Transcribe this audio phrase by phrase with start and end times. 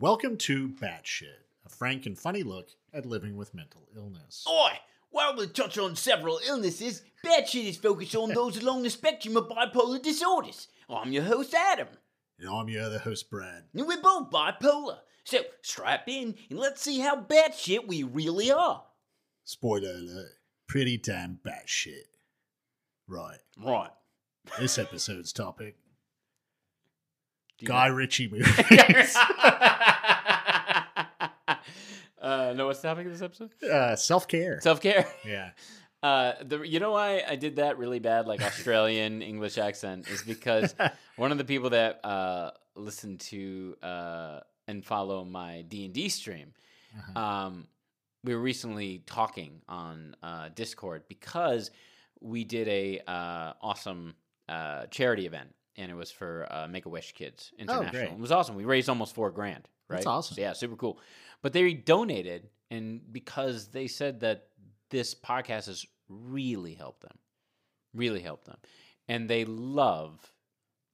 [0.00, 4.46] Welcome to Batshit, a frank and funny look at living with mental illness.
[4.50, 4.70] Oi!
[5.10, 9.50] While we touch on several illnesses, Batshit is focused on those along the spectrum of
[9.50, 10.68] bipolar disorders.
[10.88, 11.88] I'm your host, Adam.
[12.38, 13.64] And I'm your other host, Brad.
[13.74, 15.00] And we're both bipolar.
[15.24, 18.82] So strap in and let's see how batshit we really are.
[19.44, 20.30] Spoiler alert,
[20.66, 22.06] pretty damn batshit.
[23.06, 23.90] Right, Right.
[24.58, 25.76] this episode's topic
[27.66, 29.16] Guy know- Ritchie movies.
[32.20, 33.50] uh, no, what's the topic of this episode?
[33.64, 34.60] uh, Self care.
[34.60, 35.06] Self care.
[35.26, 35.50] Yeah.
[36.02, 40.22] Uh, the you know why I did that really bad, like Australian English accent, is
[40.22, 40.74] because
[41.16, 46.08] one of the people that uh, listen to uh, and follow my D and D
[46.08, 46.54] stream,
[46.96, 47.20] Uh-huh.
[47.20, 47.66] um,
[48.24, 51.70] we were recently talking on uh, Discord because
[52.22, 54.14] we did a uh, awesome
[54.48, 57.90] uh, charity event, and it was for uh, Make a Wish Kids International.
[57.90, 58.12] great.
[58.12, 58.54] It was awesome.
[58.54, 59.66] We raised almost four grand.
[59.88, 59.96] Right?
[59.96, 60.36] That's awesome.
[60.36, 60.98] So, yeah, super cool.
[61.42, 64.46] But they donated, and because they said that
[64.90, 67.16] this podcast has really helped them,
[67.94, 68.58] really helped them,
[69.08, 70.32] and they love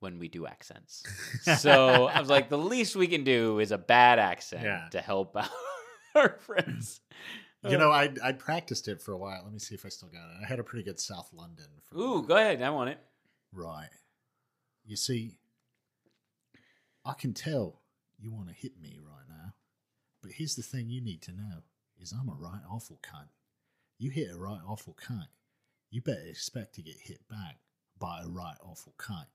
[0.01, 1.03] when we do accents.
[1.59, 4.87] so I was like, the least we can do is a bad accent Yeah.
[4.93, 5.49] to help out
[6.15, 7.01] our friends.
[7.69, 9.41] You know, I I practiced it for a while.
[9.43, 10.45] Let me see if I still got it.
[10.45, 11.65] I had a pretty good South London.
[11.83, 12.63] For Ooh, go ahead.
[12.63, 12.99] I want it.
[13.53, 13.89] Right.
[14.87, 15.39] You see,
[17.05, 17.81] I can tell
[18.19, 19.55] you want to hit me right now.
[20.23, 21.65] But here's the thing you need to know
[22.01, 23.29] is I'm a right awful cunt.
[23.99, 25.29] You hit a right awful cunt,
[25.91, 27.59] you better expect to get hit back
[27.99, 29.27] by a right awful cunt.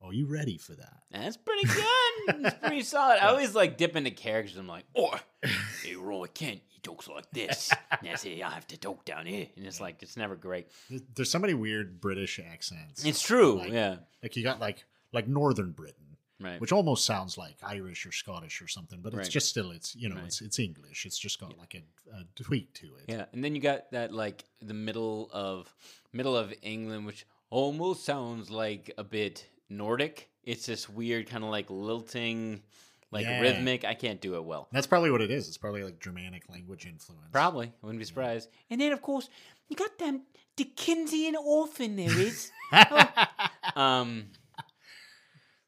[0.00, 1.02] Are you ready for that?
[1.10, 2.03] That's pretty good.
[2.26, 3.18] That's pretty solid.
[3.22, 4.56] I always like dip into characters.
[4.56, 5.18] I'm like, oh,
[5.84, 7.70] hey, Roy Kent, he talks like this.
[8.02, 8.42] That's it.
[8.42, 10.68] I have to talk down here, and it's like it's never great.
[11.14, 13.04] There's so many weird British accents.
[13.04, 13.58] It's true.
[13.58, 13.96] Like- yeah.
[14.22, 16.60] like you got like like Northern Britain, Right.
[16.60, 19.30] which almost sounds like Irish or Scottish or something, but it's Right.
[19.30, 20.24] just still it's you know Right.
[20.24, 21.06] it's it's English.
[21.06, 23.04] It's just got like a, a tweak to it.
[23.08, 25.72] Yeah, and then you got that like the middle of
[26.12, 30.28] middle of England, which almost sounds like a bit Nordic.
[30.46, 32.62] It's this weird kind of like lilting,
[33.10, 33.40] like Yeah.
[33.40, 33.84] rhythmic.
[33.84, 34.68] I can't do it well.
[34.72, 35.48] That's probably what it is.
[35.48, 37.28] It's probably like Germanic language influence.
[37.32, 38.48] Probably, I wouldn't be surprised.
[38.70, 39.28] And then of course
[39.68, 40.22] you got them
[40.56, 42.50] Dickensian orphan there is.
[43.76, 44.26] um,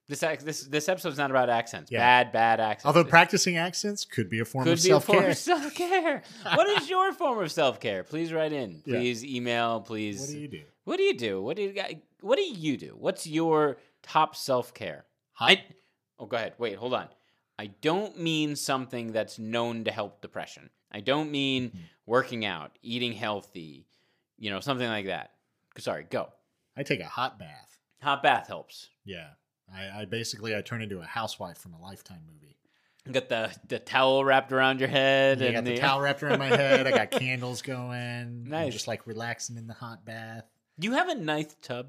[0.08, 1.90] this this this episode's not about accents.
[1.90, 1.98] Yeah.
[1.98, 2.86] Bad bad accents.
[2.86, 5.30] Although practicing accents could be a form could of be self a form care.
[5.30, 6.22] of self care.
[6.54, 8.04] what is your form of self care?
[8.04, 8.82] Please write in.
[8.84, 8.98] Yeah.
[8.98, 9.80] Please email.
[9.80, 10.20] Please.
[10.20, 10.62] What do you do?
[10.84, 11.42] What do you do?
[11.42, 11.74] What do you?
[12.20, 12.96] What do you do?
[12.96, 13.78] What's your
[14.08, 15.04] top self care?
[15.38, 15.62] I
[16.18, 16.54] oh, go ahead.
[16.58, 17.08] Wait, hold on.
[17.58, 20.70] I don't mean something that's known to help depression.
[20.92, 21.78] I don't mean Hmm.
[22.06, 23.86] working out, eating healthy,
[24.38, 25.32] you know, something like that.
[25.78, 26.28] Sorry, go.
[26.76, 27.78] I take a hot bath.
[28.02, 28.88] Hot bath helps.
[29.04, 29.28] Yeah.
[29.74, 32.56] I, I basically I turn into a housewife from a lifetime movie.
[33.06, 35.40] You got the the towel wrapped around your head.
[35.42, 36.86] I and got the towel wrapped around my head.
[36.86, 37.92] I got candles going.
[37.94, 38.72] I'm Nice.
[38.72, 40.44] just like relaxing in the hot bath.
[40.78, 41.88] Do you have a nice tub?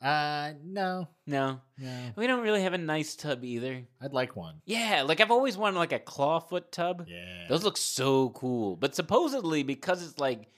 [0.00, 1.08] Uh no.
[1.26, 1.98] No, No.
[2.16, 3.82] we don't really have a nice tub either.
[4.00, 4.62] I'd like one.
[4.64, 7.04] Yeah, like I've always wanted like a clawfoot tub.
[7.06, 7.46] Yeah.
[7.48, 8.76] Those look so cool.
[8.76, 10.48] But supposedly because it's like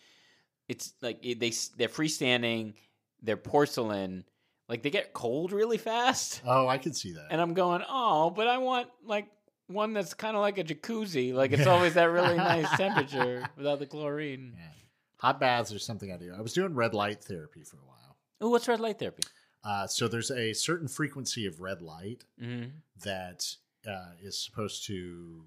[0.69, 2.75] it's like it- they they're freestanding,
[3.21, 4.25] they're porcelain,
[4.69, 6.41] like they get cold really fast.
[6.47, 7.27] oh, I could see that.
[7.31, 9.27] And I'm going, "Oh, but I want like
[9.67, 11.35] one that's kind of like a jacuzzi.
[11.35, 14.69] Like it's always that really nice temperature without the chlorine." yeah.
[15.19, 16.33] Hot baths are something I do.
[16.37, 17.99] I was doing red light therapy for a while.
[18.43, 19.23] Oh, what's red light therapy?
[19.65, 22.65] Uh, so there's a certain frequency of red light hmm
[23.05, 23.57] that
[23.89, 25.45] uh, is supposed to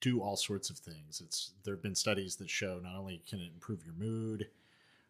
[0.00, 1.20] do all sorts of things.
[1.24, 4.48] It's there have been studies that show not only can it improve your mood,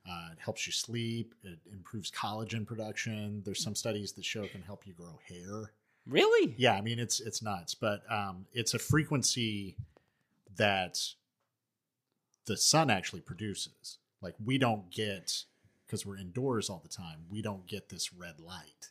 [0.09, 3.43] uh, it helps you sleep, it improves collagen production.
[3.44, 5.72] There's some studies that show it can help you grow hair.
[6.06, 6.55] Really?
[6.56, 9.76] Yeah, I mean it's it's nuts, but um, it's a frequency
[10.56, 10.99] that
[12.47, 13.99] the sun actually produces.
[14.22, 15.44] Like we don't get
[15.88, 17.25] because we're indoors all the time.
[17.31, 18.91] We don't get this red light.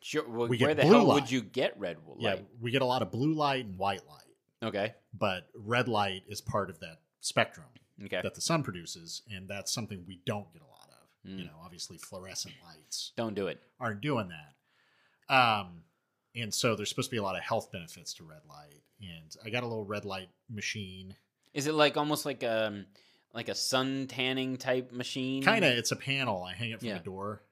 [0.00, 0.28] Sure.
[0.28, 1.14] Well, We where the hell light.
[1.22, 2.16] would you get red light?
[2.18, 4.18] Yeah, we get a lot of blue light and white light.
[4.64, 4.94] Okay.
[5.12, 7.66] but red light is part of that spectrum
[8.04, 8.20] Okay.
[8.22, 11.30] that the sun produces, and that's something we don't get a lot of.
[11.30, 11.46] You Mm.
[11.48, 13.60] know, obviously fluorescent lights Don't do it.
[13.80, 15.34] aren't doing that.
[15.34, 15.82] Um,
[16.34, 18.82] and so there's supposed to be a lot of health benefits to red light.
[19.00, 21.16] And I got a little red light machine.
[21.54, 22.86] Is it like almost like um
[23.34, 25.42] like a sun tanning type machine?
[25.42, 26.42] Kind of, it's a panel.
[26.42, 26.98] I hang it from Yeah.
[26.98, 27.42] the door.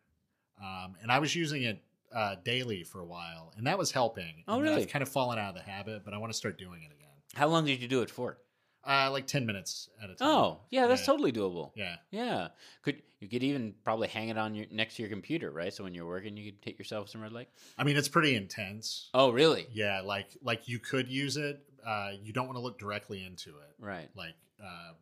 [0.63, 1.83] Um, and I was using it
[2.13, 4.45] uh, daily for a while, and that was helping.
[4.49, 4.83] Oh, And really?
[4.83, 6.93] I've kind of fallen out of the habit, but I want to start doing it
[6.93, 7.09] again.
[7.35, 8.39] How long did you do it for?
[8.87, 10.29] Uh, like ten minutes at a time.
[10.29, 11.07] Oh, yeah, that's Yeah.
[11.07, 11.71] totally doable.
[11.77, 11.97] Yeah.
[12.11, 12.49] Yeah,
[12.83, 15.73] could you could even probably hang it on your next to your computer, right?
[15.73, 17.51] So when you're working, you could take yourself some red light.
[17.77, 19.11] I mean, it's pretty intense.
[19.13, 19.67] Oh, really?
[19.73, 21.61] Yeah, like like you could use it.
[21.87, 23.75] Uh, you don't want to look directly into it.
[23.79, 24.09] Right.
[24.17, 24.93] Like, uh,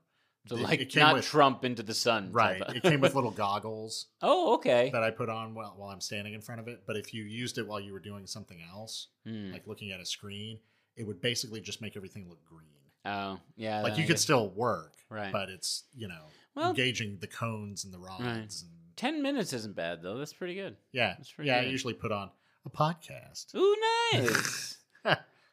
[0.49, 2.33] So it- like it not with- Trump into the sun.
[2.33, 2.63] right.
[2.75, 4.91] it came with little goggles oh, okay.
[4.93, 6.83] that I put on while while I'm standing in front of it.
[6.87, 9.53] But if you used it while you were doing something else, Hmm.
[9.53, 10.59] like looking at a screen,
[10.97, 12.65] it would basically just make everything look green.
[13.05, 13.83] Oh, yeah.
[13.83, 15.33] like you could still work, Right.
[15.33, 16.25] But it's you know
[16.55, 20.19] Well- engaging the cones and the rods and ten minutes isn't bad though.
[20.19, 20.77] That's pretty good.
[20.93, 21.59] yeah, pretty yeah.
[21.59, 22.31] I usually put on
[22.67, 23.55] a podcast.
[23.55, 23.77] Ooh,
[24.13, 24.77] nice.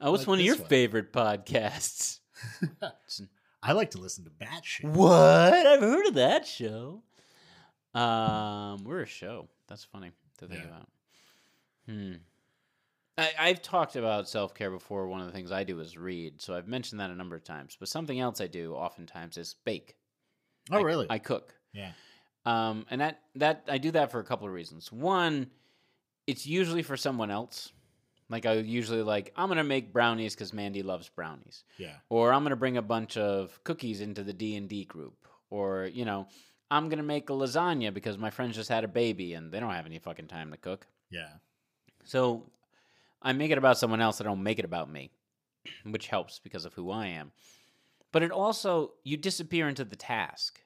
[0.02, 0.68] oh, what's Like one of your one.
[0.68, 2.20] favorite podcasts?
[3.68, 4.86] I like to listen to batshit.
[4.92, 5.12] What?
[5.66, 7.02] I've heard of that show.
[7.94, 9.48] Um, we're a show.
[9.68, 10.68] That's funny to think Yeah.
[10.68, 10.90] about.
[11.88, 12.14] Hmm.
[13.18, 15.08] I, I've talked about self care before.
[15.08, 17.44] One of the things I do is read, so I've mentioned that a number of
[17.44, 17.78] times.
[17.80, 19.96] But something else I do oftentimes is bake.
[20.72, 21.08] Oh, I- really?
[21.10, 21.54] I cook.
[21.74, 21.92] yeah.
[22.46, 24.92] Um, and that that I do that for a couple of reasons.
[24.92, 25.50] One,
[26.28, 27.72] it's usually for someone else.
[28.30, 31.96] Like I usually like I'm gonna make brownies because Mandy loves brownies, Yeah.
[32.10, 35.86] or I'm gonna bring a bunch of cookies into the D and D group, or
[35.86, 36.28] you know
[36.72, 39.74] I'm gonna make a lasagna because my friends just had a baby and they don't
[39.74, 40.88] have any fucking time to cook.
[41.12, 41.30] Yeah.
[42.04, 42.50] So
[43.22, 44.20] I make it about someone else.
[44.20, 45.12] I don't make it about me,
[45.84, 47.32] which helps because of who I am.
[48.12, 50.64] But it also, you disappear into the task,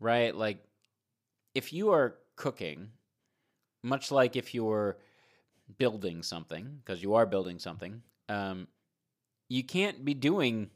[0.00, 0.34] right?
[0.34, 0.64] Like
[1.54, 2.88] if you are cooking,
[3.82, 4.98] much like if you're
[5.76, 8.66] building something, because you are building something, um,
[9.48, 10.70] you can't be doing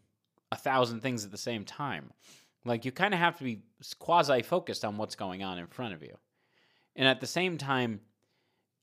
[0.51, 2.13] a thousand things at the same time.
[2.65, 3.63] Like you kind of have to be
[3.99, 6.17] quasi focused on what's going on in front of you.
[6.95, 8.01] And at the same time,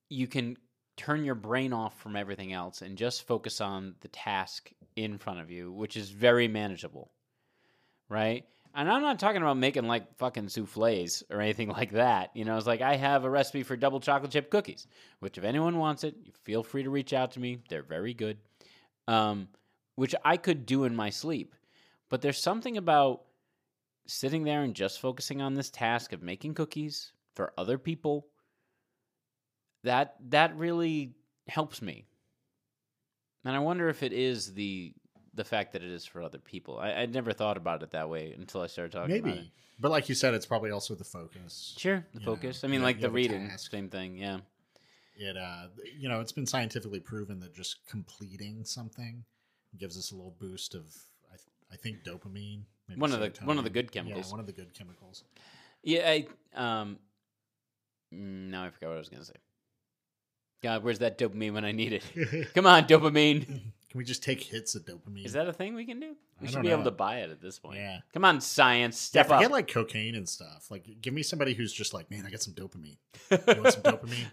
[0.10, 0.58] you can
[0.98, 5.40] turn your brain off from everything else and just focus on the task in front
[5.40, 7.12] of you, which is very manageable.
[8.10, 8.46] Right?
[8.76, 12.32] And I'm not talking about making like fucking souffles or anything like that.
[12.36, 14.88] You know, it's like I have a recipe for double chocolate chip cookies,
[15.20, 17.64] which if anyone wants it, you feel free to reach out to me.
[17.70, 18.38] They're very good.
[19.08, 19.48] Um,
[19.96, 21.56] which I could do in my sleep.
[22.10, 23.24] But there's something about
[24.10, 28.28] sitting there and just focusing on this task of making cookies for other people
[29.84, 31.14] that that really
[31.48, 32.06] helps me
[33.46, 34.94] and i wonder if it is the
[35.34, 38.10] the fact that it is for other people i i'd never thought about it that
[38.10, 39.52] way until i started talking about it Maybe.
[39.82, 41.74] But like you said, it's probably also the focus.
[41.78, 43.72] sure the You know, focus i mean like the reading task.
[43.72, 44.40] same thing yeah
[45.16, 45.68] It uh
[45.98, 49.24] you know, it's been scientifically proven that just completing something
[49.78, 50.86] gives us a little boost of
[51.32, 52.64] I, th- I think dopamine.
[52.88, 54.26] maybe One of the- one of the good chemicals.
[54.28, 55.24] Yeah, one of the good chemicals.
[55.84, 56.98] yeah i um
[58.14, 59.36] mm, now i forgot what i was gonna say
[60.62, 62.04] god where's that dopamine when i need it
[62.54, 63.62] come on dopamine
[63.98, 65.26] we just take hits of dopamine?
[65.26, 67.32] is that a thing we can do we I should be able to buy it
[67.32, 68.00] at this point Yeah.
[68.14, 70.70] come on science Yeah, step forget up like cocaine and stuff.
[70.70, 72.98] Like, give me somebody who's just like, man, I got some dopamine.
[73.32, 74.28] You want some dopamine?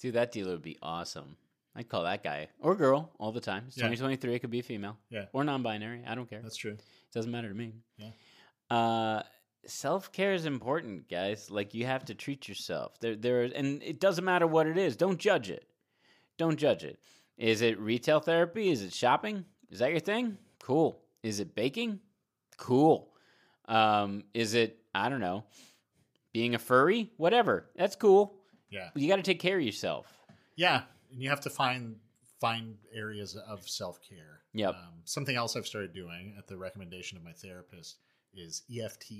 [0.00, 1.36] Dude, that dealer would be awesome.
[1.76, 3.64] I'd call that guy or girl all the time.
[3.68, 3.84] It's Yeah.
[3.84, 4.34] 2023.
[4.34, 4.96] It could be a female.
[5.10, 5.24] Yeah.
[5.32, 6.02] Or non binary.
[6.06, 6.40] I don't care.
[6.40, 6.72] That's true.
[6.72, 6.80] It
[7.12, 7.72] doesn't matter to me.
[7.98, 8.10] Yeah.
[8.70, 9.22] Uh,
[9.66, 11.50] Self care is important, guys.
[11.50, 13.00] Like you have to treat yourself.
[13.00, 14.94] There, there, and it doesn't matter what it is.
[14.96, 15.66] Don't judge it.
[16.36, 16.98] Don't judge it.
[17.36, 18.70] Is it retail therapy?
[18.70, 19.44] Is it shopping?
[19.70, 20.38] Is that your thing?
[20.62, 21.00] Cool.
[21.22, 22.00] Is it baking?
[22.56, 23.08] Cool.
[23.66, 25.44] Um, is it I don't know,
[26.32, 27.10] being a furry?
[27.16, 27.66] Whatever.
[27.76, 28.34] That's cool.
[28.70, 28.90] Yeah.
[28.94, 30.06] You got to take care of yourself.
[30.56, 31.96] Yeah, and you have to find
[32.40, 34.40] find areas of self care.
[34.52, 34.70] Yep.
[34.74, 37.96] Um, something else I've started doing at the recommendation of my therapist
[38.32, 39.12] is EFT.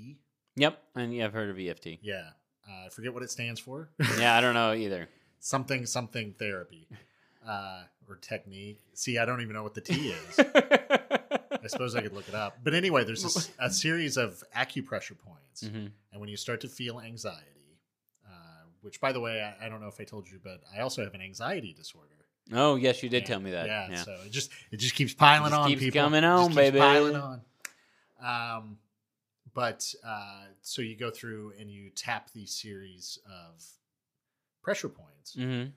[0.55, 1.87] Yep, and yeah, I've heard of EFT.
[2.01, 2.29] Yeah,
[2.69, 3.89] uh, I forget what it stands for.
[4.17, 5.09] yeah, I don't know either.
[5.39, 6.87] something something therapy
[7.45, 8.81] uh, or technique.
[8.93, 10.39] See, I don't even know what the T is.
[11.63, 12.57] I suppose I could look it up.
[12.63, 15.91] But anyway, there's a series of acupressure points, Mhm.
[16.11, 17.79] and when you start to feel anxiety,
[18.27, 18.29] uh,
[18.81, 21.03] which by the way, I, I don't know if I told you, but I also
[21.03, 22.09] have an anxiety disorder.
[22.51, 23.65] Oh yes, you did Yeah, tell me that.
[23.65, 24.03] Yeah, Yeah.
[24.03, 25.69] so it just it just keeps piling Just on.
[25.69, 26.01] keeps people.
[26.01, 26.77] coming on, keeps baby.
[26.77, 27.41] Piling on.
[28.21, 28.77] Um,
[29.53, 33.63] but uh, so you go through and you tap these series of
[34.61, 35.71] pressure points Mhm.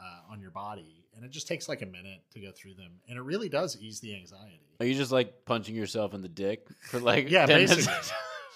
[0.00, 3.00] uh, on your body, and it just takes like a minute to go through them,
[3.08, 4.60] and it really does ease the anxiety.
[4.80, 7.94] Are you just like punching yourself in the dick for like Yeah, 10 basically.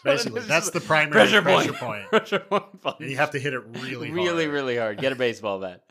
[0.04, 1.80] Basically, that's the primary pressure, pressure point.
[1.80, 2.08] point.
[2.10, 2.80] pressure point.
[2.80, 2.96] punch.
[3.00, 4.54] And you have to hit it really, really, hard.
[4.54, 4.98] really hard.
[4.98, 5.82] Get a baseball bat.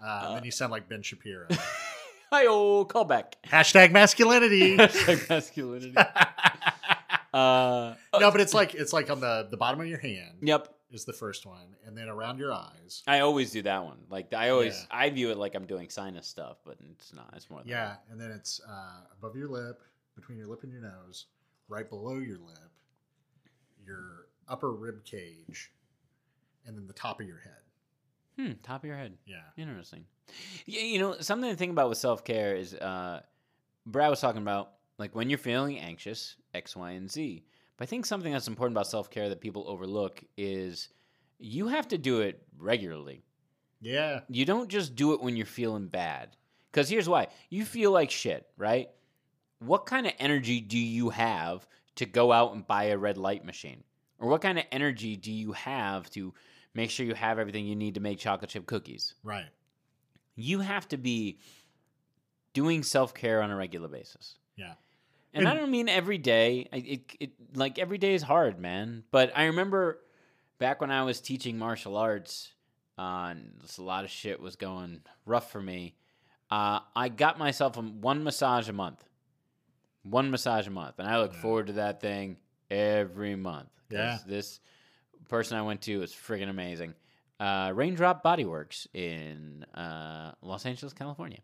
[0.00, 1.48] Uh, and then you sound like Ben Shapiro.
[2.30, 3.36] Hi, oh, call back.
[3.44, 4.76] Hashtag masculinity.
[4.76, 5.96] Hashtag masculinity.
[7.36, 10.68] Uh, no, but it's like it's like on the the bottom of your hand yep.
[10.90, 13.02] Is the first one, and then around your eyes.
[13.06, 13.98] I always do that one.
[14.08, 14.98] Like I always, Yeah.
[14.98, 17.32] I view it like I'm doing sinus stuff, but it's not.
[17.36, 17.60] It's more.
[17.60, 19.82] Than Yeah, and then it's uh, above your lip,
[20.14, 21.26] between your lip and your nose,
[21.68, 22.70] right below your lip,
[23.84, 25.72] your upper rib cage,
[26.64, 27.52] and then the top of your head.
[28.38, 29.16] Hmm, top of your head.
[29.26, 29.40] Yeah.
[29.56, 30.04] Interesting.
[30.66, 33.22] Yeah, you know, something to think about with self care is uh
[33.86, 37.44] Brad was talking about like when you're feeling anxious, X, Y, and Z.
[37.76, 40.88] But I think something that's important about self care that people overlook is
[41.38, 43.22] you have to do it regularly.
[43.80, 44.20] Yeah.
[44.28, 46.36] You don't just do it when you're feeling bad.
[46.70, 48.90] Because here's why you feel like shit, right?
[49.60, 51.66] What kind of energy do you have
[51.96, 53.82] to go out and buy a red light machine?
[54.18, 56.32] Or what kind of energy do you have to
[56.74, 59.14] make sure you have everything you need to make chocolate chip cookies?
[59.22, 59.46] Right.
[60.34, 61.38] You have to be
[62.52, 64.36] doing self care on a regular basis.
[64.56, 64.74] Yeah.
[65.36, 66.68] And I don't mean every day.
[66.72, 69.04] I- It, it like every day is hard, man.
[69.10, 70.00] But I remember
[70.58, 72.52] back when I was teaching martial arts,
[72.98, 73.34] uh,
[73.78, 75.94] a lot of shit was going rough for me.
[76.50, 79.04] Uh, I got myself a, one massage a month,
[80.02, 81.40] one massage a month, and I look Yeah.
[81.40, 82.36] forward to that thing
[82.70, 83.68] every month.
[83.90, 84.18] Yeah.
[84.26, 84.60] this
[85.28, 86.94] person I went to was friggin' amazing.
[87.38, 91.40] Uh, Raindrop Bodyworks in uh, Los Angeles, California.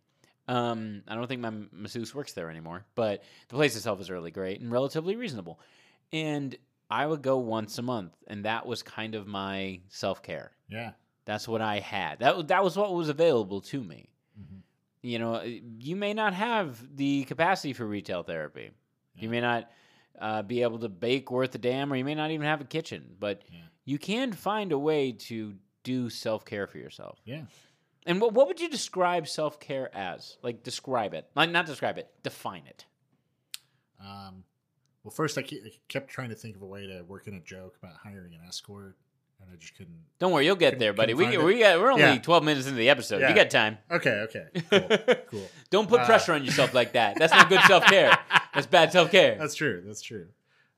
[0.49, 4.31] Um, I don't think my masseuse works there anymore, but the place itself is really
[4.31, 5.61] great and relatively reasonable.
[6.13, 6.55] And
[6.91, 10.53] I would go once a month, and that was kind of my self care.
[10.69, 10.93] Yeah.
[11.25, 12.19] That's what I had.
[12.19, 14.09] That that was what was available to me.
[14.39, 14.63] Mhm.
[15.03, 15.43] You know, uh,
[15.79, 18.71] you may not have the capacity for retail therapy.
[19.15, 19.23] Yeah.
[19.23, 19.71] You may not
[20.21, 22.65] uh, be able to bake worth a damn, or you may not even have a
[22.65, 23.17] kitchen.
[23.19, 23.59] But Yeah.
[23.85, 27.21] you can find a way to do self care for yourself.
[27.25, 27.45] Yeah.
[28.07, 30.37] And what what would you describe self care as?
[30.43, 32.85] Like describe it, like not describe it, define it.
[34.01, 34.45] Um,
[35.05, 37.35] well, first I ke- I kept trying to think of a way to work in
[37.35, 38.97] a joke about hiring an escort,
[39.41, 39.97] and I just couldn't.
[40.19, 41.15] Don't worry, you'll get there, buddy.
[41.15, 42.19] We, we got, we're only Yeah.
[42.19, 43.21] twelve minutes into the episode.
[43.29, 43.79] You got time.
[43.91, 44.27] Okay.
[44.29, 44.47] Okay.
[44.71, 45.19] Cool.
[45.31, 45.49] cool.
[45.71, 47.17] Don't put Uh, pressure on yourself like that.
[47.19, 48.17] That's not good self care.
[48.55, 49.37] That's bad self care.
[49.39, 49.83] That's true.
[49.87, 50.27] That's true.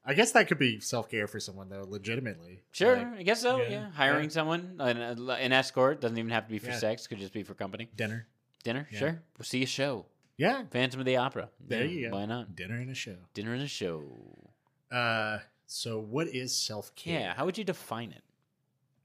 [0.07, 2.63] I guess that could be self care for someone though, legitimately.
[2.73, 3.57] Sure, Like I guess so.
[3.59, 4.31] Yeah, yeah, hiring yeah.
[4.31, 4.99] someone, an,
[5.31, 6.79] an escort doesn't even have to be for Yeah.
[6.79, 7.07] sex.
[7.07, 8.27] Could just be for company, dinner.
[8.65, 8.87] dinner.
[8.93, 8.99] Yeah.
[8.99, 10.07] Sure, we'll see a show.
[10.37, 10.65] Yeah.
[10.71, 11.49] Phantom of the Opera.
[11.61, 12.17] There Yeah, you go.
[12.17, 12.55] Why not?
[12.57, 13.17] Dinner and a show.
[13.35, 14.03] Dinner and a show.
[14.91, 17.21] Uh, so what is self care?
[17.21, 17.35] Yeah.
[17.35, 18.23] How would you define it?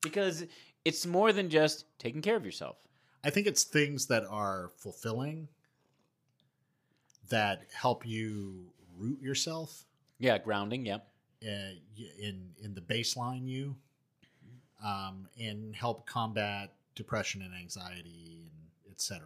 [0.01, 0.45] Because
[0.83, 2.77] it's more than just taking care of yourself.
[3.23, 5.47] I think it's things that are fulfilling,
[7.29, 9.85] that help you root yourself
[10.19, 10.85] Yeah, grounding.
[10.85, 11.07] Yep.
[11.43, 11.47] uh,
[12.19, 13.75] in in the baseline you,
[14.83, 19.25] um, and help combat depression and anxiety and etc.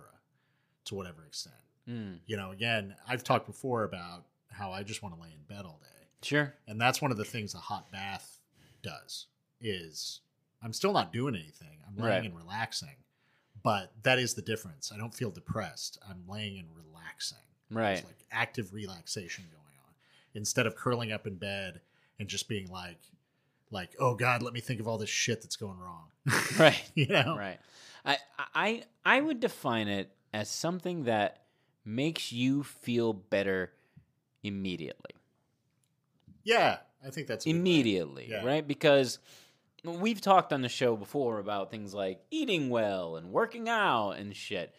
[0.85, 1.55] To whatever extent,
[1.89, 2.51] Mm, you know.
[2.51, 6.07] Again, I've talked before about how I just want to lay in bed all day,
[6.21, 6.53] sure.
[6.67, 8.39] and that's one of the things a hot bath
[8.81, 9.27] does.
[9.62, 10.19] Is
[10.62, 11.79] I'm still not doing anything.
[11.88, 12.25] I'm laying Right.
[12.25, 12.95] and relaxing,
[13.63, 14.91] but that is the difference.
[14.93, 15.97] I don't feel depressed.
[16.07, 17.38] I'm laying and relaxing.
[17.71, 17.93] Right.
[17.95, 19.72] There's like active relaxation going on
[20.33, 21.81] instead of curling up in bed
[22.19, 22.99] and just being like,
[23.71, 26.05] like, oh God, let me think of all this shit that's going wrong.
[26.59, 26.91] Right.
[26.95, 27.35] you know?
[27.37, 27.59] Right.
[28.05, 28.17] I
[28.53, 31.43] I I would define it as something that
[31.85, 33.71] makes you feel better
[34.43, 35.11] immediately.
[36.43, 37.45] Yeah, I think that's.
[37.45, 38.43] Immediately, Yeah.
[38.45, 38.67] right?
[38.67, 39.19] Because
[39.85, 44.35] we've talked on the show before about things like eating well and working out and
[44.35, 44.73] shit.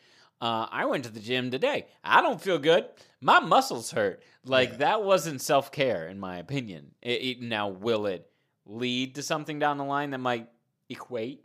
[0.44, 1.86] Uh, I went to the gym today.
[2.04, 2.84] I don't feel good.
[3.22, 4.22] My muscles hurt.
[4.44, 4.76] Like Yeah.
[4.76, 6.90] that wasn't self care, in my opinion.
[7.00, 8.30] It, it, now, will it
[8.66, 10.50] lead to something down the line that might
[10.90, 11.44] equate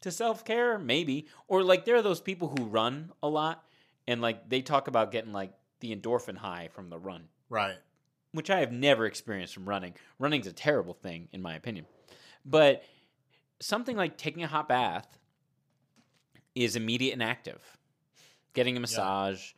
[0.00, 0.76] to self care?
[0.76, 1.28] Maybe.
[1.46, 3.64] Or like there are those people who run a lot
[4.08, 7.76] and like they talk about getting like the endorphin high from the run Right.
[8.32, 9.94] which I have never experienced from running.
[10.18, 11.86] Running's a terrible thing, in my opinion.
[12.44, 12.82] But
[13.60, 15.06] something like taking a hot bath
[16.56, 17.62] is immediate and active.
[18.54, 19.52] Getting a massage,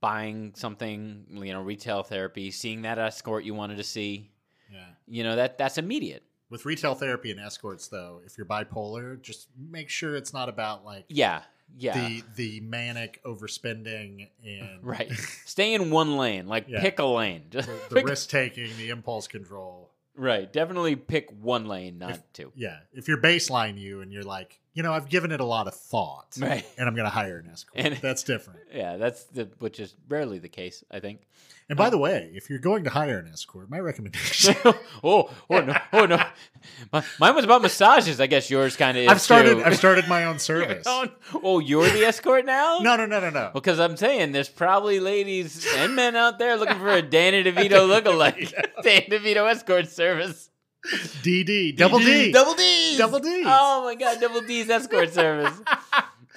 [0.00, 4.30] buying something, you know, retail therapy, seeing that escort you wanted to see,
[4.72, 4.84] Yeah.
[5.06, 6.22] you know, that that's immediate.
[6.50, 10.84] With retail therapy and escorts, though, if you're bipolar, just make sure it's not about
[10.84, 11.42] like Yeah.
[11.76, 12.08] Yeah.
[12.08, 15.12] the the manic overspending and right.
[15.44, 16.46] Stay in one lane.
[16.46, 16.80] Like Yeah.
[16.80, 17.44] pick a lane.
[17.50, 19.90] Just the, the risk taking, the impulse control.
[20.16, 20.50] Right.
[20.52, 22.50] Definitely pick one lane, not two.
[22.56, 22.78] Yeah.
[22.92, 25.74] If you're baseline you and you're like, you know, I've given it a lot of
[25.74, 26.64] thought, Right.
[26.78, 27.84] and I'm going to hire an escort.
[27.84, 28.60] And- That's different.
[28.72, 31.22] Yeah, that's the which is rarely the case, I think.
[31.68, 34.54] And by um, the way, if you're going to hire an escort, my recommendation
[35.02, 36.22] oh, oh no, oh no.
[36.92, 38.20] My, mine was about massages.
[38.20, 39.08] I guess yours kind of is.
[39.10, 39.64] I've started too.
[39.64, 40.84] I've started my own service.
[40.86, 41.08] oh,
[41.42, 42.78] oh, you're the escort now?
[42.80, 43.50] No, no, no, no, no.
[43.52, 47.88] Because I'm saying there's probably ladies and men out there looking for a Danny DeVito
[47.88, 48.52] lookalike.
[48.82, 50.50] Danny DeVito escort service.
[51.22, 52.32] DD, double D.
[52.32, 52.96] Double D.
[52.96, 53.42] Double D.
[53.46, 55.58] Oh my god, double D's escort service.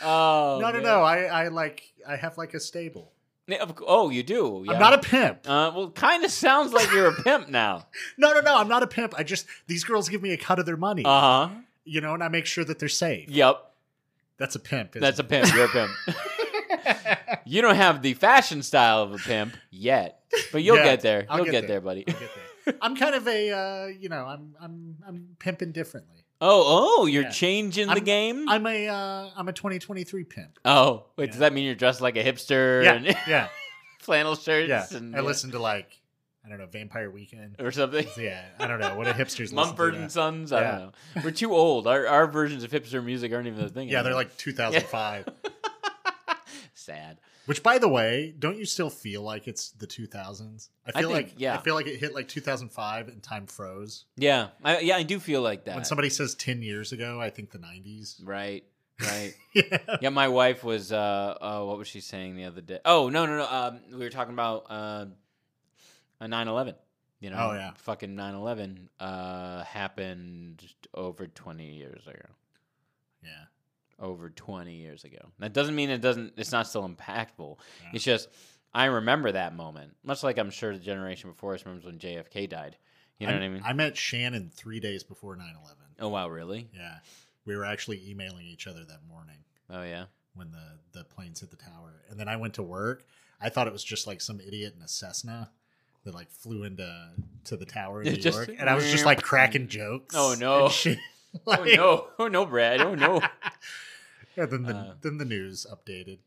[0.04, 0.84] Oh no, no, man.
[0.84, 1.02] no.
[1.04, 3.12] I I like I have like a stable.
[3.46, 4.64] Yeah, of cou- Oh, you do.
[4.66, 4.74] Yeah.
[4.74, 5.48] I'm not a pimp.
[5.48, 7.86] Uh, well, kind of sounds like you're a pimp now.
[8.18, 8.58] No, no, no.
[8.58, 9.14] I'm not a pimp.
[9.16, 11.50] I just these girls give me a cut of their money, Uh huh.
[11.84, 13.30] you know, and I make sure that they're safe.
[13.30, 13.64] Yep.
[14.38, 14.96] That's a pimp.
[14.96, 15.54] isn't That's a pimp.
[15.54, 15.92] You're a pimp.
[17.46, 21.26] you don't have the fashion style of a pimp yet, but you'll Yeah, get there.
[21.30, 21.68] I'll you'll get get, there.
[21.68, 22.06] there, buddy.
[22.65, 22.80] I'll get there.
[22.82, 26.25] I'm kind of a, uh, you know, I'm I'm I'm pimping differently.
[26.44, 27.30] Oh, oh, you're Yeah.
[27.30, 28.50] changing the I'm- game.
[28.50, 30.60] I'm a uh, I'm a 2023 pimp.
[30.65, 33.48] oh, wait, does that mean you're dressed like a hipster Yeah, and yeah,
[34.00, 34.68] flannel shirts?
[34.70, 34.86] yeah.
[34.98, 36.00] and, I listen to like
[36.44, 37.58] I don't know Vampire Weekend.
[37.60, 38.08] or something.
[38.18, 39.53] Yeah, I don't know what do hipsters.
[39.53, 40.51] Mumford and Sons.
[40.51, 40.72] I Yeah.
[40.72, 41.22] don't know.
[41.24, 41.86] We're too old.
[41.86, 43.88] Our our versions of hipster music aren't even the thing.
[43.94, 45.27] Yeah, they're like 2005.
[46.74, 47.20] sad.
[47.48, 50.70] Which, by the way, don't you still feel like it's the 2000s?
[50.86, 51.56] I I feel think- like yeah.
[51.56, 54.06] I feel like it hit like 2005 and time froze.
[54.16, 55.76] Yeah, I, yeah, I do feel like that.
[55.76, 58.16] When somebody says 10 years ago, I think the 90s.
[58.24, 58.64] right,
[59.02, 59.34] right.
[59.56, 59.78] yeah.
[60.02, 60.92] yeah, my wife was.
[60.92, 62.80] Uh, uh, what was she saying the other day?
[62.86, 63.48] Oh no, no, no.
[63.50, 65.06] Um, we were talking about uh,
[66.20, 66.76] a 9/11.
[67.20, 67.72] You know, Oh, yeah.
[67.78, 72.26] fucking 9/11 uh, happened over 20 years ago.
[73.24, 73.30] Yeah.
[74.01, 75.20] Over 20 years ago.
[75.39, 76.34] That doesn't mean it doesn't.
[76.38, 77.58] It's not still impactful.
[77.84, 77.89] Yeah.
[77.93, 78.29] It's just
[78.74, 82.50] I remember that moment, much like I'm sure the generation before us remembers when JFK
[82.50, 82.77] died.
[83.20, 83.62] You know I, what I mean?
[83.63, 85.77] I met Shannon three days before 9 11.
[86.00, 86.67] oh wow, really?
[86.75, 86.98] Yeah.
[87.46, 89.38] We were actually emailing each other that morning
[89.70, 90.05] Oh yeah.
[90.34, 92.01] when the, the planes hit the tower.
[92.10, 93.05] And then I went to work.
[93.39, 95.51] I thought it was just like some idiot in a Cessna
[96.05, 97.10] that like flew into
[97.46, 98.51] to the tower in New just- York.
[98.60, 100.15] And I was just like cracking jokes.
[100.17, 100.70] Oh, no.
[100.70, 100.98] shit.
[101.48, 102.08] Oh no!
[102.20, 102.81] Oh no, Brad!
[102.81, 103.22] Oh no!
[104.36, 106.20] Yeah, then the Uh, then the news updated.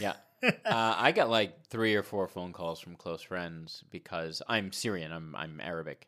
[0.00, 0.14] Yeah.
[0.42, 5.10] Uh, I got like three or four phone calls from close friends because I'm Syrian,
[5.10, 6.06] I'm I'm Arabic,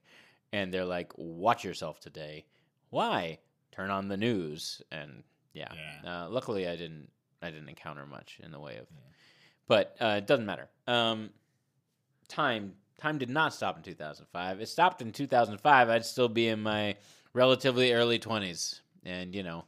[0.53, 2.45] and they're like, "Watch yourself today."
[2.91, 3.39] Why?
[3.73, 5.23] Turn on the news, and
[5.55, 5.73] yeah.
[6.03, 6.25] Yeah.
[6.25, 7.09] Uh, luckily, I didn't
[7.41, 8.89] I didn't encounter much in the way of,
[9.69, 10.69] but uh, it doesn't matter.
[10.87, 11.31] Um,
[12.29, 14.61] time time did not stop in 2005.
[14.61, 15.89] It stopped in 2005.
[15.89, 16.97] I'd still be in my
[17.33, 19.65] relatively early 20s, and you know,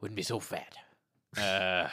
[0.00, 0.74] wouldn't be so fat.
[1.36, 1.88] Uh,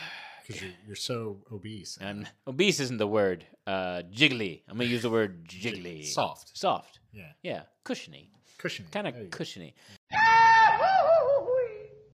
[0.46, 1.98] Because you're, you're so obese.
[2.00, 3.46] and obese isn't the word.
[3.66, 4.62] Uh, jiggly.
[4.68, 6.06] I'm gonna use the word jiggly.
[6.06, 6.56] Soft.
[6.56, 7.00] Soft.
[7.12, 7.32] Yeah.
[7.42, 7.62] Yeah.
[7.84, 8.30] Cushiony.
[8.60, 8.90] Cushiony.
[8.92, 9.38] Kind There you of go.
[9.38, 9.74] cushiony.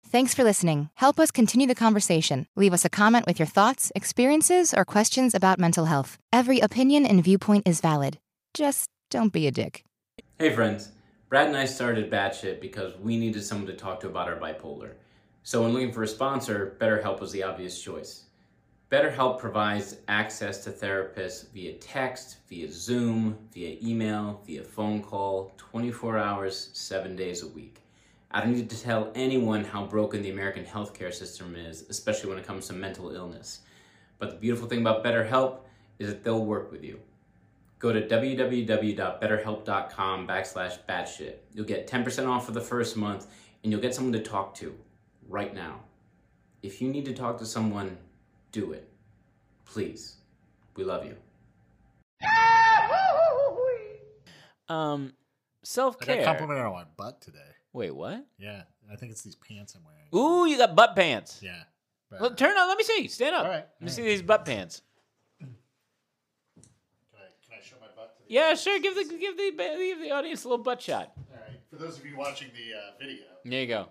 [0.09, 0.89] Thanks for listening.
[0.95, 2.47] Help us continue the conversation.
[2.55, 6.17] Leave us a comment with your thoughts, experiences, or questions about mental health.
[6.31, 8.17] Every opinion and viewpoint is valid.
[8.53, 9.83] Just don't be a dick.
[10.39, 10.91] Hey friends,
[11.27, 14.91] Brad and I started Batshit because we needed someone to talk to about our bipolar.
[15.43, 18.25] So when looking for a sponsor, BetterHelp was the obvious choice.
[18.91, 26.17] BetterHelp provides access to therapists via text, via Zoom, via email, via phone call, 24
[26.17, 27.81] hours, 7 days a week.
[28.31, 32.39] I don't need to tell anyone how broken the American healthcare system is, especially when
[32.39, 33.59] it comes to mental illness.
[34.19, 35.59] But the beautiful thing about BetterHelp
[35.99, 36.99] is that they'll work with you.
[37.79, 41.35] Go to www.betterhelp.com backslash batshit.
[41.53, 43.27] You'll get 10% off for the first month
[43.63, 44.75] and you'll get someone to talk to
[45.27, 45.81] right now.
[46.63, 47.97] If you need to talk to someone,
[48.51, 48.89] do it.
[49.65, 50.17] Please.
[50.75, 51.15] We love you.
[54.69, 55.13] Um,
[55.63, 56.25] self I got care.
[56.25, 57.37] compliment on my butt today.
[57.71, 58.25] Wait, what?
[58.37, 58.63] Yeah.
[58.91, 60.07] I think it's these pants I'm wearing.
[60.13, 61.39] Ooh, you got butt pants.
[61.41, 61.63] Yeah.
[62.11, 62.67] But, Well, turn on.
[62.67, 63.07] Let me see.
[63.07, 63.45] Stand up.
[63.45, 64.07] All right, Let me all see right.
[64.09, 64.81] these butt pants.
[65.39, 65.47] can,
[67.15, 68.61] I, can I show my butt Yeah, audience?
[68.61, 68.77] sure.
[68.79, 71.13] Give the give the give the audience a little butt shot.
[71.15, 71.61] All right.
[71.69, 73.87] For those of you watching the uh, video, There you go.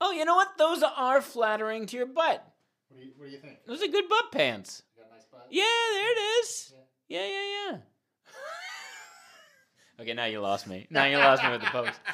[0.00, 0.56] Oh, you know what?
[0.58, 2.44] Those are flattering to your butt.
[2.88, 3.58] What do you, what do you think?
[3.66, 4.82] Those are good butt pants.
[4.96, 5.46] You got a nice butt?
[5.50, 6.72] Yeah, there it is.
[7.08, 7.78] Yeah, yeah, yeah.
[10.00, 10.86] okay, now you lost me.
[10.90, 11.98] Now you lost me with the post.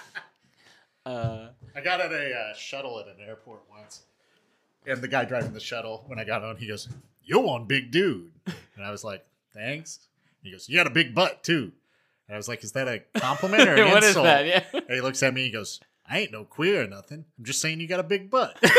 [1.06, 4.04] Uh, I got at a uh, shuttle at an airport once,
[4.86, 6.88] and the guy driving the shuttle, when I got on, he goes,
[7.22, 10.08] "You're one big dude," and I was like, "Thanks."
[10.42, 11.72] He goes, "You got a big butt too,"
[12.26, 14.46] and I was like, "Is that a compliment or an what is insult?" that?
[14.46, 14.64] Yeah.
[14.72, 17.24] And he looks at me, he goes, "I ain't no queer or nothing.
[17.38, 18.62] I'm just saying you got a big butt."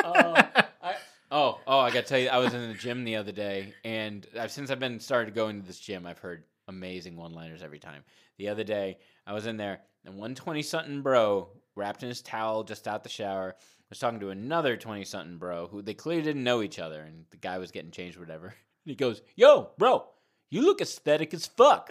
[0.04, 0.34] oh,
[0.82, 0.96] I,
[1.30, 3.74] oh, oh, I got to tell you, I was in the gym the other day,
[3.84, 7.78] and I've, since I've been started going to this gym, I've heard amazing one-liners every
[7.78, 8.04] time.
[8.38, 12.64] The other day, I was in there, and one 20-something bro, wrapped in his towel,
[12.64, 13.56] just out the shower,
[13.88, 17.36] was talking to another 20-something bro who they clearly didn't know each other, and the
[17.36, 18.54] guy was getting changed, or whatever.
[18.86, 20.06] And he goes, "Yo, bro,
[20.48, 21.90] you look aesthetic as fuck."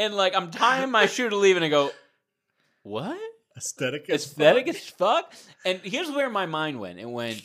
[0.00, 1.90] And like, I'm tying my shoe to leave, and I go,
[2.82, 3.18] "What?"
[3.56, 4.74] Aesthetic, as aesthetic fuck.
[4.74, 5.34] as fuck.
[5.64, 6.98] And here's where my mind went.
[6.98, 7.42] It went,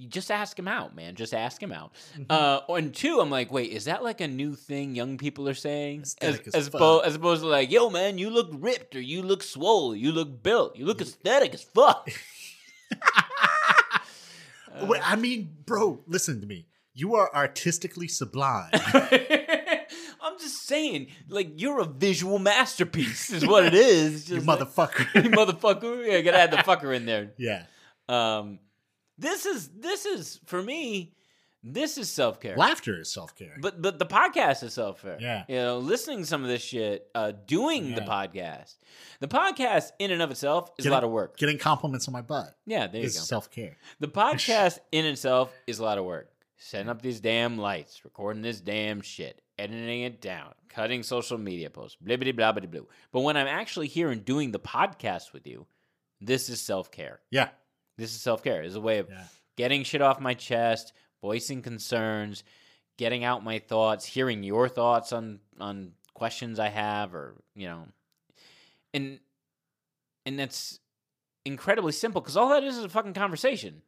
[0.00, 1.14] you just ask him out, man.
[1.14, 1.92] Just ask him out.
[2.18, 2.24] Mm-hmm.
[2.30, 5.54] Uh, and two, I'm like, wait, is that like a new thing young people are
[5.54, 6.00] saying?
[6.00, 6.80] As, Aesthetic as as, fuck.
[6.80, 10.10] oppo- as opposed to like, yo, man, you look ripped or you look swole, you
[10.10, 12.08] look built, you look aesthetic as fuck.
[14.82, 16.66] Wait, I mean, bro, listen to me.
[16.94, 18.70] You are artistically sublime.
[20.40, 24.28] Just saying, like you're a visual masterpiece, is what it is.
[24.30, 25.14] You like- motherfucker.
[25.24, 26.06] you motherfucker.
[26.06, 27.32] Yeah, gotta add the fucker in there.
[27.38, 27.64] yeah.
[28.08, 28.58] Um,
[29.18, 31.14] this is this is for me.
[31.62, 32.56] This is self care.
[32.56, 33.54] Laughter is self care.
[33.60, 35.18] But but the podcast is self care.
[35.20, 35.44] Yeah.
[35.46, 38.76] You know, listening to some of this shit, uh, doing the podcast.
[39.20, 41.36] The podcast in and of itself is Getting- a lot of work.
[41.36, 43.12] Getting compliments on my butt yeah, there you go.
[43.12, 43.76] self care.
[44.00, 46.30] The podcast in itself is a lot of work.
[46.56, 51.70] Setting up these damn lights, recording this damn shit, editing it down, cutting social media
[51.70, 52.88] posts, blibbity blah blah blue.
[53.12, 55.66] But when I'm actually here and doing the podcast with you,
[56.20, 57.20] this is self care.
[57.30, 57.50] Yeah.
[57.98, 58.62] This is self care.
[58.62, 59.24] It's a way of Yeah.
[59.56, 62.44] getting shit off my chest, voicing concerns,
[62.96, 67.86] getting out my thoughts, hearing your thoughts on on questions I have, or you know,
[68.94, 69.20] and
[70.26, 70.80] and that's
[71.44, 73.82] incredibly simple because all that is is a fucking conversation.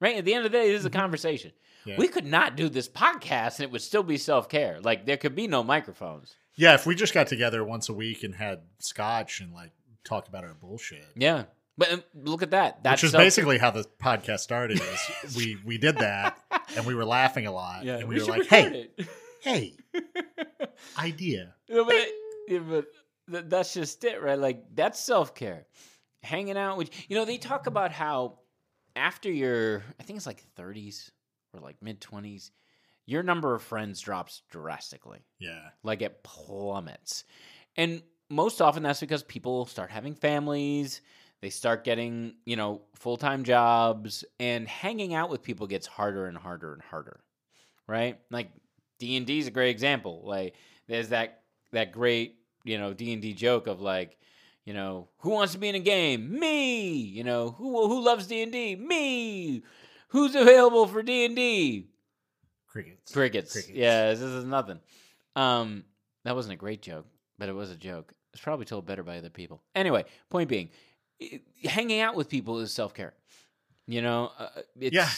[0.00, 0.98] Right at the end of the day, this is a mm-hmm.
[1.00, 1.52] conversation.
[1.84, 1.96] Yeah.
[1.96, 4.80] We could not do this podcast and it would still be self care.
[4.80, 6.34] Like there could be no microphones.
[6.56, 9.70] Yeah, if we just got together once a week and had scotch and like
[10.04, 11.06] talked about our bullshit.
[11.14, 11.44] Yeah,
[11.78, 12.82] but um, look at that.
[12.82, 14.80] That's Which is self- basically how the podcast started.
[15.24, 16.38] Is we we did that
[16.76, 17.84] and we were laughing a lot.
[17.84, 17.96] yeah.
[17.96, 19.08] and we, we, were like, "Hey, it.
[19.42, 19.76] hey,
[20.98, 21.94] idea." But,
[22.48, 22.86] yeah, but
[23.30, 24.38] th- that's just it, right?
[24.38, 25.66] Like that's self care.
[26.22, 28.40] Hanging out with you know they talk about how
[28.94, 31.10] after your I think it's like 30s
[31.54, 32.50] or like mid 20s,
[33.06, 35.20] your number of friends drops drastically.
[35.38, 37.24] Yeah, Like it plummets,
[37.76, 41.00] and most often that's because people start having families.
[41.40, 46.26] They start getting you know full time jobs, and hanging out with people gets harder
[46.26, 47.20] and harder and harder,
[47.86, 48.18] right?
[48.30, 48.50] Like
[48.98, 50.22] D and D is a great example.
[50.24, 50.54] Like
[50.86, 54.18] there's that that great you know D and D joke of like
[54.64, 56.38] you know who wants to be in a game?
[56.38, 56.92] Me.
[56.92, 58.76] You know who who loves D and D?
[58.76, 59.62] Me.
[60.10, 61.86] Who's available for D and D?
[62.68, 63.12] crickets.
[63.12, 63.52] Crickets.
[63.52, 63.76] Crickets.
[63.76, 64.78] Yeah, this is nothing.
[65.34, 65.84] Um,
[66.24, 67.06] that wasn't a great joke,
[67.38, 68.12] but it was a joke.
[68.32, 69.60] It's probably told better by other people.
[69.74, 70.70] Anyway, point being,
[71.64, 73.12] hanging out with people is self care.
[73.88, 75.08] You know, uh, it's, Yeah.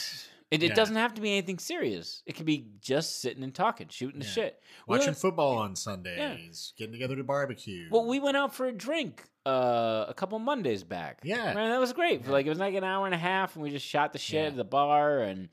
[0.52, 0.74] It, it Yeah.
[0.74, 2.22] doesn't have to be anything serious.
[2.26, 4.32] It could be just sitting and talking, shooting the Yeah.
[4.32, 4.62] shit.
[4.86, 7.88] We Watching went- football on Sundays, getting together to barbecue.
[7.90, 11.18] well, we went out for a drink uh, a couple Mondays back.
[11.24, 11.52] Yeah.
[11.54, 12.22] man, that was great.
[12.24, 12.30] Yeah.
[12.30, 14.42] Like it was like an hour and a half, and we just shot the shit
[14.42, 14.46] Yeah.
[14.48, 15.48] at the bar, and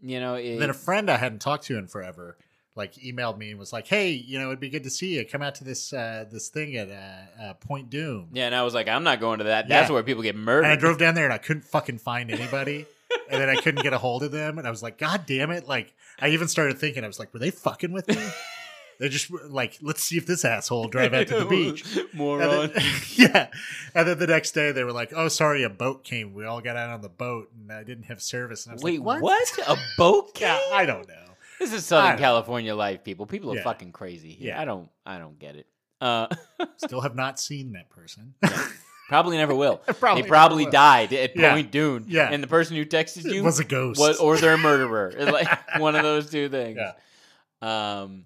[0.00, 2.36] you know, it, And then a friend I hadn't talked to in forever,
[2.76, 5.24] like emailed me and was like, "Hey, you know, it'd be good to see you.
[5.24, 8.62] Come out to this uh, this thing at uh, uh, Point Dume." yeah, and I
[8.62, 9.66] was like, I'm not going to that.
[9.68, 9.94] That's Yeah.
[9.94, 10.64] where people get murdered.
[10.64, 12.86] And I drove down there and I couldn't fucking find anybody.
[13.34, 14.58] And then I couldn't get a hold of them.
[14.58, 15.66] And I was like, God damn it.
[15.68, 18.16] Like, I even started thinking, I was like, were they fucking with me?
[19.00, 21.96] They're just like, let's see if this asshole drive out to the beach.
[21.96, 22.70] And Moron.
[22.72, 22.84] then,
[23.16, 23.48] yeah.
[23.92, 26.32] And then the next day they were like, oh, sorry, a boat came.
[26.32, 28.66] We all got out on the boat and I didn't have service.
[28.66, 29.58] And I was Wait, like, what?
[29.66, 30.38] A boat?
[30.40, 30.60] Yeah.
[30.72, 31.14] I don't know.
[31.58, 33.26] This is Southern California life, people.
[33.26, 33.64] People are Yeah.
[33.64, 34.48] fucking crazy here.
[34.48, 34.60] Yeah.
[34.60, 34.88] I don't.
[35.04, 35.66] I don't get it.
[36.00, 36.28] Uh,
[36.76, 38.34] Still have not seen that person.
[39.08, 39.76] Probably never will.
[39.78, 41.52] Probably they probably died at Yeah.
[41.52, 42.04] Point Dume.
[42.08, 42.30] Yeah.
[42.32, 44.00] and the person who texted It you was a ghost.
[44.00, 45.12] was, or they're a murderer.
[45.16, 45.48] It's like
[45.80, 46.78] one of those two things.
[46.80, 46.92] Yeah.
[48.00, 48.24] Um,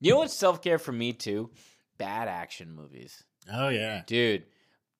[0.00, 1.50] you know what's self care for me too?
[1.98, 3.22] Bad action movies.
[3.52, 4.02] oh, yeah.
[4.06, 4.44] Dude,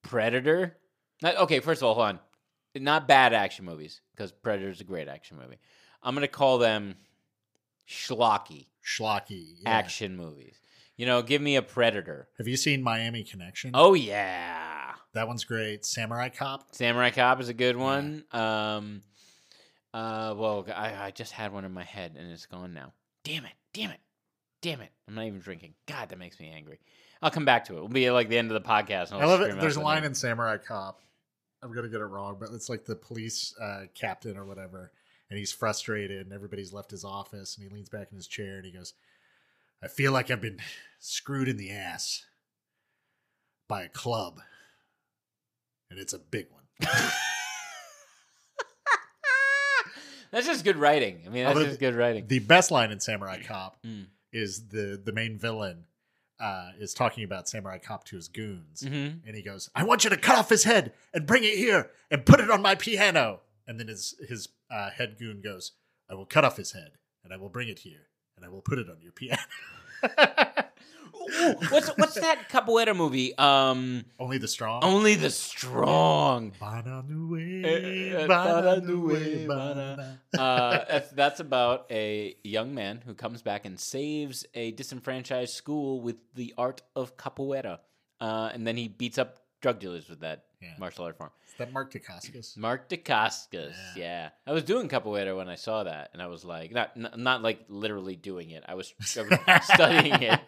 [0.02, 0.76] Predator.
[1.22, 2.18] Not, okay, first of all, hold on.
[2.74, 5.56] Not bad action movies because Predator's a great action movie.
[6.02, 6.94] I'm gonna call them
[7.88, 9.54] schlocky Schlocky.
[9.62, 9.70] yeah.
[9.70, 10.60] action movies.
[10.96, 12.28] You know, give me a Predator.
[12.38, 13.72] Have you seen Miami Connection?
[13.74, 15.84] Oh yeah, That one's great.
[15.84, 16.74] Samurai Cop.
[16.74, 18.24] Samurai Cop is a good one.
[18.32, 19.02] Um,
[19.92, 22.92] uh, well, I, I just had one in my head and it's gone now.
[23.24, 23.52] Damn it!
[23.74, 24.00] Damn it!
[24.62, 24.90] Damn it!
[25.06, 25.74] I'm not even drinking.
[25.86, 26.78] God, that makes me angry.
[27.22, 27.80] I'll come back to it.
[27.80, 29.12] We'll be at like the end of the podcast.
[29.12, 29.58] I love it.
[29.60, 31.00] There's a line in Samurai Cop.
[31.62, 34.92] I'm gonna get it wrong, but it's like the police uh, captain or whatever,
[35.30, 38.56] and he's frustrated, and everybody's left his office, and he leans back in his chair,
[38.56, 38.92] and he goes,
[39.82, 40.58] "I feel like I've been
[40.98, 42.24] screwed in the ass
[43.68, 44.40] by a club,
[45.90, 46.64] and it's a big one."
[50.32, 51.22] That's just good writing.
[51.24, 52.26] I mean, that's Although just good writing.
[52.26, 54.06] the best line in Samurai Cop Mm.
[54.32, 55.86] is the the main villain
[56.38, 59.22] uh, is talking about Samurai Cop to his goons, Mhm.
[59.26, 61.90] and he goes, "I want you to cut off his head and bring it here
[62.10, 65.72] and put it on my piano." And then his his uh, head goon goes,
[66.10, 68.62] "I will cut off his head and I will bring it here and I will
[68.62, 69.40] put it on your piano."
[71.38, 73.36] Ooh, what's what's that capoeira movie?
[73.36, 74.84] Um, Only the strong.
[74.84, 76.52] only the strong.
[80.38, 86.16] Uh, that's about a young man who comes back and saves a disenfranchised school with
[86.34, 87.78] the art of capoeira,
[88.20, 90.74] uh, and then he beats up drug dealers with that Yeah.
[90.78, 91.30] martial art form.
[91.58, 92.56] That Mark Dacascos?
[92.56, 93.74] Mark Dacascos.
[93.96, 93.96] Yeah.
[93.96, 94.28] Yeah.
[94.46, 97.42] I was doing capoeira when I saw that, and I was like, not n- not
[97.42, 98.64] like literally doing it.
[98.66, 100.40] I was, I was studying it.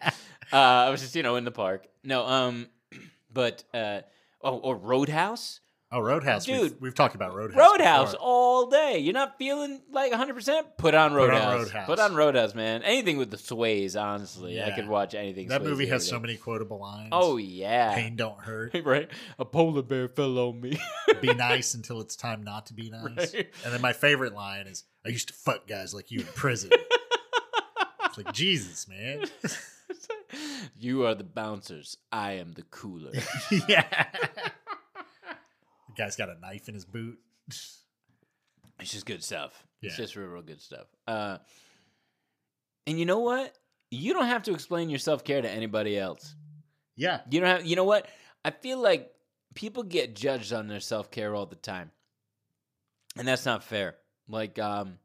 [0.51, 1.87] Uh, I was just you know in the park.
[2.03, 2.67] No, um,
[3.33, 4.01] but uh,
[4.41, 5.59] oh, or Roadhouse.
[5.91, 6.47] Oh, Roadhouse.
[6.47, 6.81] We've, Dude.
[6.81, 7.57] we've talked about Roadhouse.
[7.57, 8.27] Roadhouse before.
[8.27, 8.99] all day.
[8.99, 10.35] You're not feeling like 100.
[10.35, 11.53] percent Put on Put on Roadhouse.
[11.63, 11.85] Roadhouse.
[11.87, 12.83] Put on Roadhouse, man.
[12.83, 14.75] Anything with the Swayze, honestly, I Yeah.
[14.75, 15.47] could watch anything.
[15.47, 17.09] That Swayze movie has so many quotable lines.
[17.11, 17.95] Oh yeah.
[17.95, 18.75] Pain don't hurt.
[18.85, 19.09] right.
[19.39, 20.77] A polar bear fell on me.
[21.21, 23.33] Be nice until it's time not to be nice.
[23.33, 23.49] Right.
[23.65, 26.69] And then my favorite line is, "I used to fuck guys like you in prison."
[28.05, 29.25] it's like Jesus, man.
[30.77, 31.97] you are the bouncers.
[32.11, 33.11] I am the cooler.
[33.67, 34.05] yeah.
[35.99, 37.19] Guy's got a knife in his boot.
[37.49, 37.83] It's
[38.79, 39.67] just good stuff.
[39.81, 40.87] It's just real, real good stuff.
[41.05, 41.39] Uh,
[42.87, 43.53] and you know what?
[43.91, 46.35] You don't have to explain your self care to anybody else.
[46.95, 47.19] Yeah.
[47.29, 47.65] You don't have.
[47.65, 48.07] You know what?
[48.45, 49.11] I feel like
[49.55, 51.91] people get judged on their self care all the time,
[53.17, 53.95] and that's not fair.
[54.29, 54.99] Like, um,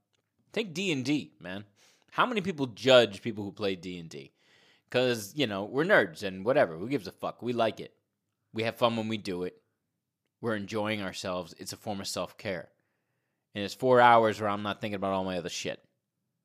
[0.52, 1.64] take D and D, man.
[2.12, 4.33] How many people judge people who play D and D?
[4.88, 6.76] Because you know we're nerds and whatever.
[6.76, 7.42] Who gives a fuck?
[7.42, 7.94] We like it.
[8.52, 9.57] We have fun when we do it.
[10.44, 11.54] We're enjoying ourselves.
[11.57, 12.68] It's a form of self care,
[13.54, 15.83] and it's four hours where I'm not thinking about all my other shit.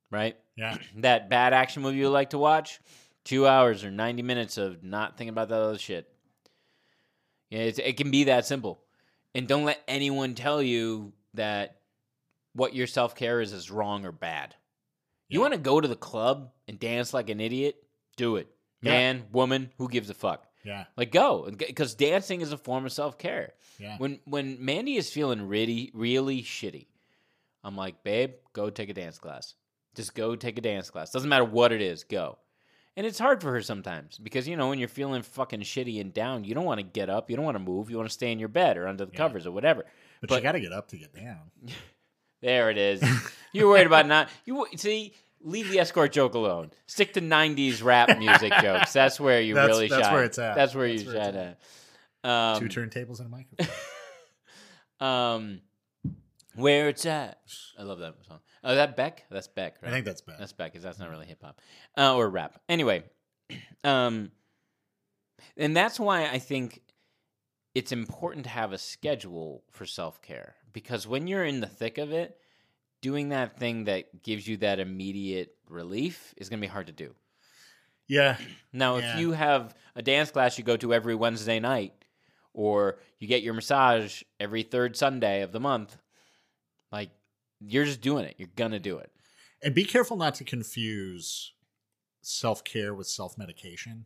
[0.10, 0.38] Right?
[0.56, 0.78] Yeah.
[1.00, 2.80] that bad action movie you like to watch,
[3.26, 6.08] two hours or 90 minutes of not thinking about that other shit.
[7.50, 8.80] Yeah, it's, it can be that simple.
[9.36, 11.82] And don't let anyone tell you that
[12.54, 14.56] what your self care is is wrong or bad.
[15.28, 17.76] You want to go to the club and dance like an idiot?
[18.16, 18.48] Do it.
[18.82, 18.94] Yeah.
[18.94, 20.49] Man, woman, who gives a fuck?
[20.64, 20.86] Yeah.
[20.98, 23.54] Like go, because dancing is a form of self care.
[23.80, 23.98] Yeah.
[23.98, 26.88] When when Mandy is feeling really really shitty,
[27.64, 29.54] I'm like, babe, go take a dance class.
[29.96, 31.12] Just go take a dance class.
[31.12, 32.38] Doesn't matter what it is, go.
[32.98, 36.14] And it's hard for her sometimes because you know when you're feeling fucking shitty and
[36.14, 38.14] down, you don't want to get up, you don't want to move, you want to
[38.14, 39.18] stay in your bed or under the Yeah.
[39.18, 39.86] covers or whatever.
[40.20, 41.52] But, But- you got to get up to get down.
[42.42, 43.04] There it is.
[43.52, 45.14] You're worried about not you see.
[45.42, 46.72] Leave the escort joke alone.
[46.88, 48.92] Stick to '90s rap music jokes.
[48.94, 50.14] That's where you That's- really that's shine.
[50.14, 50.56] where it's at.
[50.56, 51.60] That's where That's you where shine at.
[52.30, 53.68] Um, Two turntables and a microphone.
[55.00, 55.62] Um,
[56.56, 57.40] where it's at.
[57.78, 58.40] I love that song.
[58.64, 59.24] Oh, that Beck?
[59.32, 59.78] That's Beck.
[59.82, 59.90] Right?
[59.90, 60.38] I think that's Beck.
[60.38, 60.74] that's Beck.
[60.74, 61.62] Cause that's not really hip hop
[61.98, 62.60] uh, or rap.
[62.68, 63.04] Anyway,
[63.86, 64.32] um,
[65.56, 66.82] and that's why I think
[67.74, 71.98] it's important to have a schedule for self care because when you're in the thick
[71.98, 72.38] of it,
[73.02, 76.94] doing that thing that gives you that immediate relief is going to be hard to
[76.94, 77.16] do.
[78.08, 78.38] yeah.
[78.74, 79.14] Now, Yeah.
[79.14, 81.94] if you have a dance class you go to every Wednesday night,
[82.54, 85.96] or you get your massage every third Sunday of the month,
[86.92, 87.12] like
[87.60, 88.36] you're just doing it.
[88.40, 89.12] You're gonna do it.
[89.62, 91.54] And be careful not to confuse
[92.22, 94.06] self care with self medication.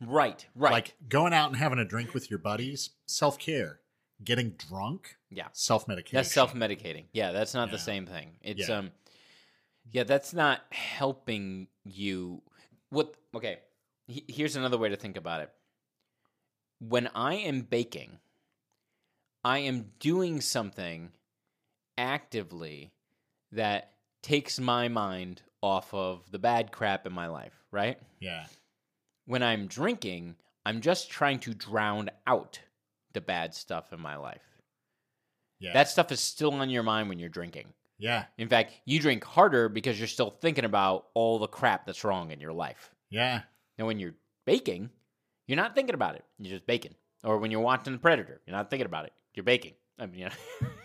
[0.00, 0.46] Right.
[0.54, 0.70] Right.
[0.72, 3.80] Like going out and having a drink with your buddies, self care.
[4.24, 5.46] Getting drunk, yeah.
[5.52, 6.16] self medication.
[6.16, 7.04] That's self medicating.
[7.12, 8.32] Yeah, that's not the same thing.
[8.42, 8.78] It's Yeah.
[8.78, 8.92] um
[9.90, 12.42] yeah, that's not helping you
[12.90, 13.60] what okay.
[14.06, 15.50] he- Here's another way to think about it.
[16.80, 18.18] When I am baking,
[19.44, 21.12] I am doing something
[21.96, 22.92] actively
[23.52, 27.98] that takes my mind off of the bad crap in my life, right?
[28.20, 28.46] Yeah.
[29.26, 32.60] When I'm drinking, I'm just trying to drown out
[33.18, 34.42] the bad stuff in my life.
[35.58, 35.72] Yeah.
[35.72, 37.66] That stuff is still on your mind when you're drinking.
[37.98, 38.26] yeah.
[38.38, 42.30] In fact, you drink harder because you're still thinking about all the crap that's wrong
[42.30, 42.94] in your life.
[43.10, 43.40] Yeah.
[43.76, 44.14] Now, when you're
[44.46, 44.90] baking,
[45.48, 46.24] you're not thinking about it.
[46.38, 46.94] You're just baking.
[47.24, 49.12] Or when you're watching The Predator, you're not thinking about it.
[49.34, 49.72] You're baking.
[49.98, 50.30] I mean, you know,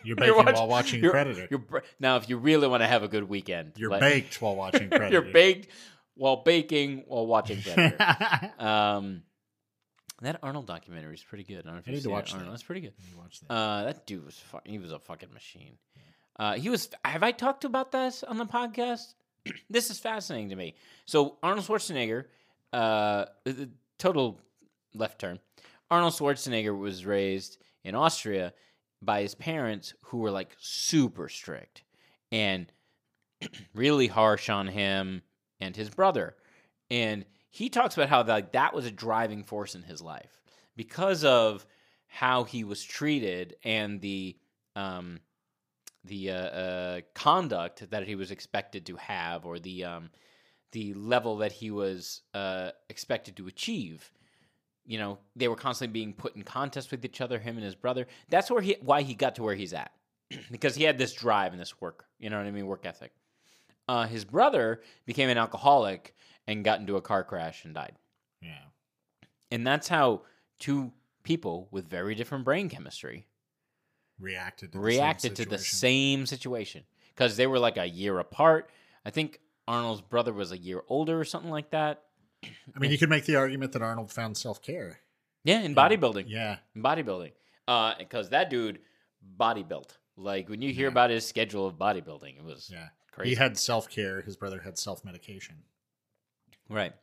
[0.03, 1.47] You're baking while watching you're- Predator.
[1.51, 4.89] You're, now, if you really want to have a good weekend, You're baked while watching
[4.89, 5.11] Predator.
[5.11, 5.67] you're baked
[6.15, 8.51] while baking while watching Predator.
[8.57, 9.21] um,
[10.25, 11.59] that Arnold documentary is pretty good.
[11.59, 12.38] I don't know if I you've need to watch that.
[12.38, 12.53] Arnold.
[12.53, 12.93] That's pretty good.
[13.09, 13.53] You watch that.
[13.53, 15.77] Uh, that dude was fu- he was a fucking machine.
[16.38, 16.89] Uh, he was.
[17.05, 19.13] Have I talked about this on the podcast?
[19.69, 20.75] this is fascinating to me.
[21.05, 22.25] So Arnold Schwarzenegger,
[22.71, 24.39] uh, the total
[24.93, 25.39] left turn.
[25.91, 28.53] Arnold Schwarzenegger was raised in Austria
[29.01, 31.83] by his parents, who were like super strict
[32.31, 32.71] and
[33.75, 35.21] really harsh on him
[35.59, 36.36] and his brother.
[36.89, 40.41] And he talks about how like that was a driving force in his life
[40.75, 41.67] because of
[42.07, 44.35] how he was treated and the
[44.75, 45.19] um,
[46.03, 50.09] the uh, uh, conduct that he was expected to have, or the um,
[50.71, 54.11] the level that he was uh, expected to achieve.
[54.83, 57.75] You know, they were constantly being put in contest with each other, him and his
[57.75, 58.07] brother.
[58.29, 59.91] That's where he why he got to where he's at,
[60.51, 62.05] because he had this drive and this work.
[62.17, 62.65] You know what I mean?
[62.65, 63.11] Work ethic.
[63.87, 66.15] Uh, his brother became an alcoholic
[66.47, 67.93] and got into a car crash and died.
[68.41, 68.58] yeah.
[69.51, 70.23] And that's how
[70.60, 70.91] two
[71.23, 73.27] people with very different brain chemistry
[74.19, 75.77] reacted to the reacted same to the situation.
[75.77, 76.84] same situation
[77.15, 78.69] because they were like a year apart.
[79.06, 82.01] I think Arnold's brother was a year older or something like that.
[82.75, 84.99] I mean, you could make the argument that Arnold found self care.
[85.43, 86.25] Yeah, in bodybuilding.
[86.27, 87.32] Yeah, In bodybuilding.
[87.67, 88.79] Uh, because that dude
[89.21, 89.97] body built.
[90.17, 90.91] Like when you hear Yeah.
[90.91, 92.88] about his schedule of bodybuilding, it was yeah.
[93.12, 93.29] crazy.
[93.32, 94.21] He had self care.
[94.21, 95.56] His brother had self medication.
[96.69, 96.93] Right.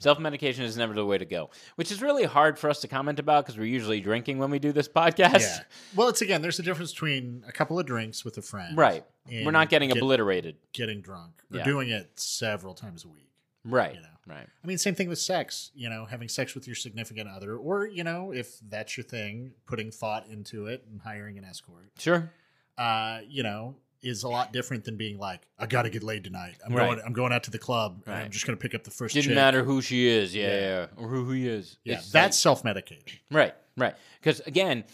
[0.00, 2.88] Self medication is never the way to go, which is really hard for us to
[2.88, 5.40] comment about because we're usually drinking when we do this podcast.
[5.40, 5.58] Yeah.
[5.96, 6.40] Well, it's again.
[6.40, 9.04] There's a difference between a couple of drinks with a friend, Right.
[9.30, 10.56] We're not getting get- obliterated.
[10.72, 11.64] getting drunk or Yeah.
[11.64, 13.28] doing it several times a week.
[13.64, 13.94] Right.
[13.96, 14.06] You know.
[14.26, 14.46] Right.
[14.62, 15.70] I mean, same thing with sex.
[15.74, 19.52] You know, having sex with your significant other, or you know, if that's your thing,
[19.66, 21.90] putting thought into it and hiring an escort.
[21.98, 22.30] Sure.
[22.76, 26.22] Uh, you know, is a lot different than being like, I got to get laid
[26.24, 26.56] tonight.
[26.64, 26.86] I'm Right.
[26.86, 27.00] going.
[27.04, 28.02] I'm going out to the club.
[28.06, 29.34] And I'm just to pick up the 1st Didn't chick.
[29.34, 30.34] matter who she is.
[30.34, 30.46] Yeah.
[30.48, 30.60] Yeah.
[30.60, 30.86] yeah.
[30.96, 31.78] Or who he is.
[31.84, 33.04] Yeah, It's that's self medicated.
[33.30, 33.94] Right, right.
[34.20, 34.84] Because again,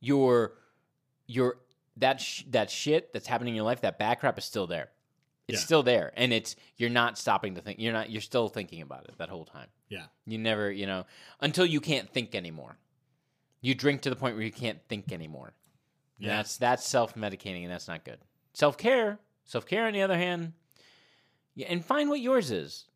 [0.00, 0.54] your
[1.26, 1.58] your
[1.96, 4.90] that sh- that shit that's happening in your life, that bad crap is still there.
[5.48, 5.64] It's Yeah.
[5.64, 7.78] still there, and it's you're not stopping to think.
[7.80, 8.10] You're not.
[8.10, 9.68] You're still thinking about it that whole time.
[9.88, 10.06] Yeah.
[10.26, 11.06] You never, you know,
[11.40, 12.78] until you can't think anymore.
[13.60, 15.52] You drink to the point where you can't think anymore.
[16.18, 16.36] Yeah.
[16.36, 18.18] That's that's self medicating, and that's not good.
[18.52, 19.86] Self care, self care.
[19.86, 20.52] On the other hand,
[21.54, 22.86] yeah, and find what yours is.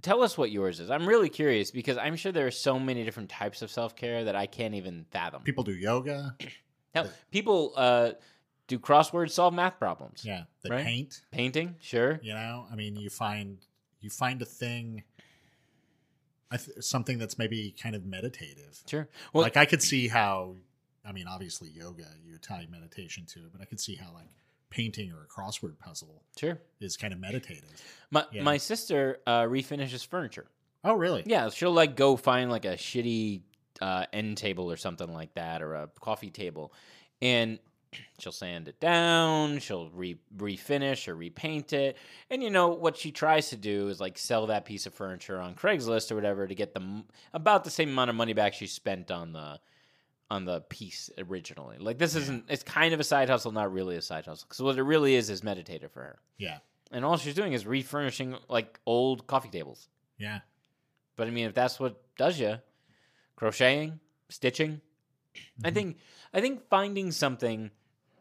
[0.00, 0.90] Tell us what yours is.
[0.90, 4.24] I'm really curious because I'm sure there are so many different types of self care
[4.24, 5.42] that I can't even fathom.
[5.42, 6.36] People do yoga.
[6.94, 8.12] Hell, people uh,
[8.66, 10.24] do crosswords, solve math problems.
[10.24, 10.84] Yeah, they Right.
[10.84, 11.20] paint.
[11.30, 12.20] Painting, sure.
[12.22, 13.58] You know, I mean, you find
[14.00, 15.04] you find a thing,
[16.50, 18.82] I th- something that's maybe kind of meditative.
[18.86, 19.08] Sure.
[19.32, 20.56] Well, like I could see how,
[21.04, 24.28] I mean, obviously yoga you tie meditation to it, but I could see how like
[24.72, 26.58] painting or a crossword puzzle sure.
[26.80, 27.70] is kind of meditative.
[28.10, 28.42] My Yeah.
[28.42, 30.46] my sister uh, refinishes furniture.
[30.84, 31.22] Oh, really?
[31.26, 33.42] Yeah, she'll like go find like a shitty
[33.80, 36.72] uh, end table or something like that, or a coffee table,
[37.20, 37.58] and
[38.18, 39.58] she'll sand it down.
[39.60, 41.96] She'll re refinish or repaint it,
[42.30, 45.38] and you know what she tries to do is like sell that piece of furniture
[45.40, 48.54] on Craigslist or whatever to get the m- about the same amount of money back
[48.54, 49.60] she spent on the
[50.32, 51.76] on the piece originally.
[51.78, 52.44] Like this isn't.
[52.48, 54.46] It's kind of a side hustle, not really a side hustle.
[54.48, 56.58] Because what it really is is meditative for her, Yeah,
[56.90, 59.88] and all she's doing is refurnishing like old coffee tables.
[60.18, 60.40] yeah,
[61.16, 62.56] But I mean, if that's what does you,
[63.36, 64.80] crocheting, stitching,
[65.64, 65.74] I Mhm.
[65.74, 65.96] think
[66.32, 67.70] I think finding something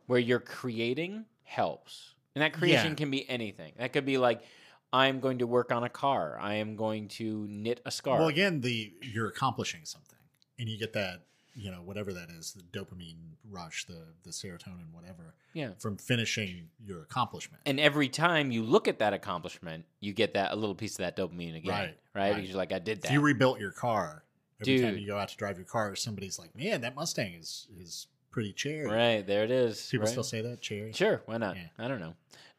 [0.08, 2.95] where you're creating helps, and that creation Yeah.
[2.95, 3.74] can be anything.
[3.78, 4.43] That could be like,
[4.91, 6.38] I'm going to work on a car.
[6.41, 8.19] I am going to knit a scarf.
[8.19, 10.19] Well, again, the you're accomplishing something,
[10.60, 11.24] and you get that
[11.55, 13.17] you know whatever that is, the dopamine
[13.49, 15.71] rush, the the serotonin, whatever, yeah.
[15.79, 17.61] from finishing your accomplishment.
[17.65, 20.97] And every time you look at that accomplishment, you get that a little piece of
[20.99, 22.21] that dopamine again, Right, right?
[22.21, 22.35] right.
[22.35, 24.23] Because you're like, I did that if you rebuilt your car,
[24.61, 25.01] every time Dude.
[25.01, 28.53] you go out to drive your car, somebody's like, "Man, that Mustang is is pretty
[28.53, 29.87] cherry." right there, it is.
[29.89, 30.11] People right?
[30.11, 30.93] still say that cherry.
[30.93, 31.55] Sure, why not?
[31.57, 31.67] Yeah.
[31.77, 32.13] I don't know.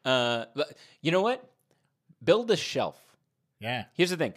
[0.05, 1.49] Uh, but you know what?
[2.23, 2.99] Build a shelf.
[3.59, 4.33] Yeah, Here's the thing.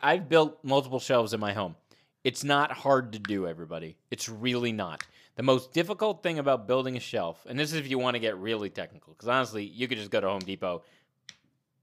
[0.00, 1.74] I've built multiple shelves in my home.
[2.22, 3.96] It's not hard to do, everybody.
[4.10, 5.02] It's really not.
[5.36, 8.20] The most difficult thing about building a shelf, and this is if you want to
[8.20, 10.82] get really technical, because honestly, you could just go to Home Depot,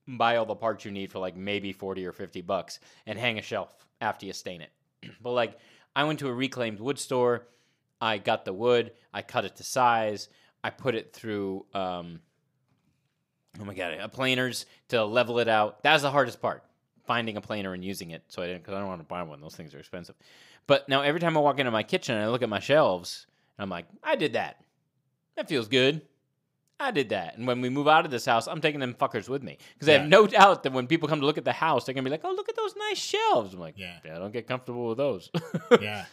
[0.08, 3.40] buy all the parts you need for like maybe 40 or 50 bucks, and hang
[3.40, 4.72] a shelf after you stain it.
[5.22, 5.58] but like,
[5.96, 7.48] I went to a reclaimed wood store.
[8.00, 10.30] I got the wood, I cut it to size,
[10.64, 11.66] I put it through.
[11.74, 12.20] Um,
[13.60, 15.82] oh my god, a planers to level it out.
[15.84, 16.64] That was the hardest part,
[17.08, 18.24] finding a planer and using it.
[18.28, 19.42] So I didn't because I don't want to buy one.
[19.42, 20.16] Those things are expensive.
[20.68, 23.26] But now every time I walk into my kitchen and I look at my shelves,
[23.58, 24.62] I'm like, I did that.
[25.36, 26.02] That feels good.
[26.80, 27.38] I did that.
[27.38, 29.90] And when we move out of this house, I'm taking them fuckers with me because
[29.90, 32.04] I have no doubt that when people come to look at the house, they're gonna
[32.04, 33.98] be like, "Oh, look at those nice shelves." I'm like, Yeah.
[34.06, 35.32] "Yeah, I don't get comfortable with those."
[35.82, 36.06] yeah.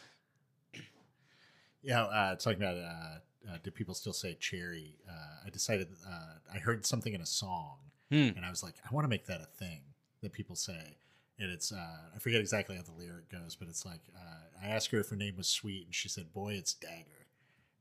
[1.83, 4.97] Yeah, uh, talking about uh, uh, do people still say cherry?
[5.09, 7.77] Uh, I decided uh, I heard something in a song,
[8.11, 8.31] Hmm.
[8.37, 9.83] and I was like, I want to make that a thing
[10.25, 10.97] that people say.
[11.39, 14.69] And it's uh, I forget exactly how the lyric goes, but it's like uh, I
[14.69, 17.27] asked her if her name was Sweet, and she said, "Boy, it's Dagger."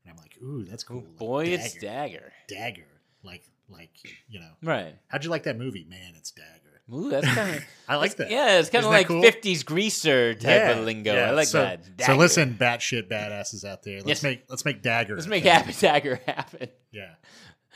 [0.04, 1.80] And I'm like, "Ooh, that's cool." like, Boy, it's Dagger.
[1.86, 2.32] dagger.
[2.48, 2.88] Dagger,
[3.22, 3.90] like like
[4.28, 4.50] you know.
[4.62, 4.96] Right.
[5.06, 5.86] How'd you like that movie?
[5.88, 6.82] Man, it's Dagger.
[6.92, 7.64] Ooh, that's kind of.
[7.88, 8.28] I like that.
[8.28, 9.22] Yeah, it's kind of like cool?
[9.22, 11.14] 50s greaser type of lingo.
[11.16, 11.84] I like so, that.
[11.84, 12.14] So Dagger.
[12.16, 13.98] listen, batshit badasses out there.
[13.98, 14.22] Let's Yes.
[14.24, 15.14] make let's make Dagger.
[15.14, 15.44] Let's make.
[15.44, 16.68] Happy Dagger happen.
[16.90, 17.14] Yeah,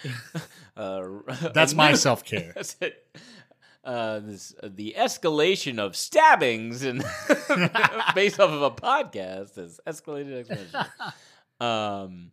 [0.77, 1.09] Uh,
[1.55, 2.55] that's my self care.
[3.89, 6.99] Uh, this uh, the escalation of stabbings and
[8.15, 10.87] based off of a podcast has escalated exponentially.
[11.67, 12.31] um,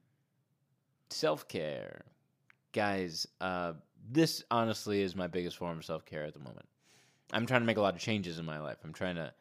[1.10, 2.04] self care,
[2.74, 3.26] guys.
[3.40, 3.72] Uh,
[4.12, 6.68] this honestly is my biggest form of self care at the moment.
[7.32, 8.80] I'm trying to make a lot of changes in my life.
[8.84, 9.32] I'm trying to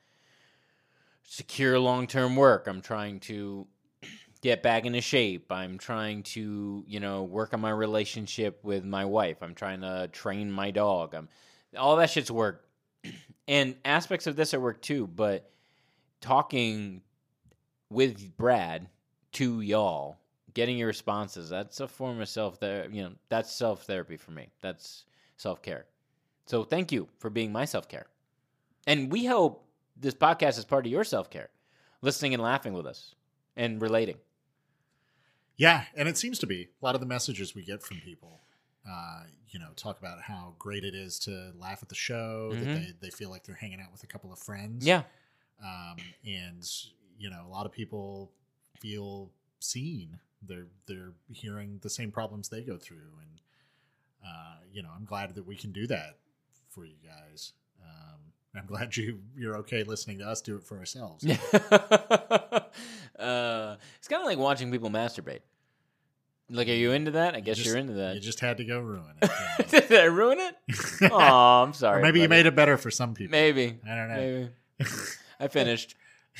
[1.24, 2.68] secure long term work.
[2.68, 3.66] I'm trying to
[4.40, 5.50] get back into shape.
[5.50, 9.42] I'm trying to, you know, work on my relationship with my wife.
[9.42, 11.12] I'm trying to train my dog.
[11.12, 11.28] I'm
[11.76, 12.64] all that shit's work.
[13.46, 15.50] And aspects of this are work too, but
[16.22, 17.02] talking
[17.90, 18.88] with Brad
[19.32, 20.16] to y'all,
[20.54, 24.30] getting your responses, that's a form of self there, you know, that's self therapy for
[24.30, 24.48] me.
[24.62, 25.04] That's
[25.36, 25.84] self-care.
[26.46, 28.06] So thank you for being my self-care.
[28.86, 31.50] And we hope this podcast is part of your self-care.
[32.00, 33.14] Listening and laughing with us
[33.56, 34.16] and relating.
[35.56, 38.40] Yeah, and it seems to be a lot of the messages we get from people.
[38.88, 42.54] Uh, you know, talk about how great it is to laugh at the show.
[42.54, 42.74] That Mhm.
[42.74, 44.84] they, they feel like they're hanging out with a couple of friends.
[44.86, 45.04] Yeah.
[45.62, 46.68] um, and
[47.18, 48.30] you know, a lot of people
[48.80, 49.30] feel
[49.60, 50.18] seen.
[50.42, 53.40] They're they're hearing the same problems they go through, and
[54.26, 56.18] uh, you know, I'm glad that we can do that
[56.68, 57.52] for you guys.
[57.82, 58.20] Um,
[58.54, 61.24] I'm glad you you're okay listening to us do it for ourselves.
[63.18, 65.40] uh, it's kind of like watching people masturbate.
[66.50, 67.34] Like, are you into that?
[67.34, 68.14] I guess just- you're into that.
[68.16, 69.70] You just had to go ruin it.
[69.88, 70.54] Did I ruin it?
[71.10, 72.00] Oh, I'm sorry.
[72.00, 72.38] or maybe you buddy.
[72.42, 73.32] made it better for some people.
[73.32, 73.78] Maybe.
[73.88, 74.16] I don't know.
[74.16, 74.50] Maybe.
[75.40, 75.96] I finished.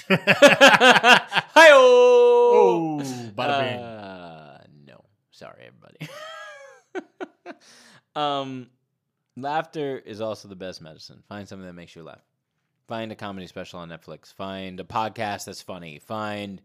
[0.08, 3.00] Hi oh,
[3.36, 3.80] bada bing.
[3.80, 6.08] Uh, no, sorry, everybody.
[8.16, 8.68] um,
[9.36, 11.22] laughter is also the best medicine.
[11.28, 12.22] Find something that makes you laugh.
[12.88, 14.32] Find a comedy special on Netflix.
[14.34, 15.98] Find a podcast that's funny.
[16.00, 16.60] Find,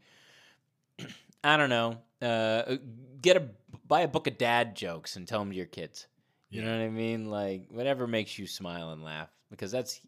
[1.43, 2.77] I don't know, uh,
[3.21, 3.49] get a
[3.87, 6.07] buy a book of dad jokes and tell them to your kids.
[6.49, 7.29] You know what I mean?
[7.29, 10.01] Like whatever makes you smile and laugh, because that's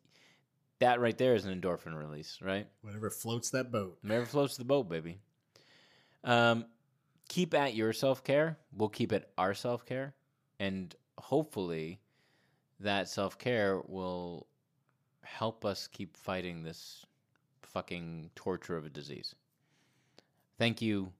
[0.80, 2.68] that right there is an endorphin release, right?
[2.82, 3.98] Whatever floats that boat.
[4.02, 5.20] Whatever floats the boat, baby.
[6.24, 6.66] Um,
[7.30, 8.58] keep at your self care.
[8.76, 10.16] We'll keep at our self care,
[10.60, 12.02] and hopefully,
[12.80, 14.48] that self care will
[15.24, 17.06] help us keep fighting this
[17.62, 19.36] fucking torture of a disease.
[20.58, 21.12] Thank you.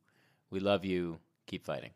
[0.52, 1.20] We love you.
[1.48, 1.92] Keep fighting.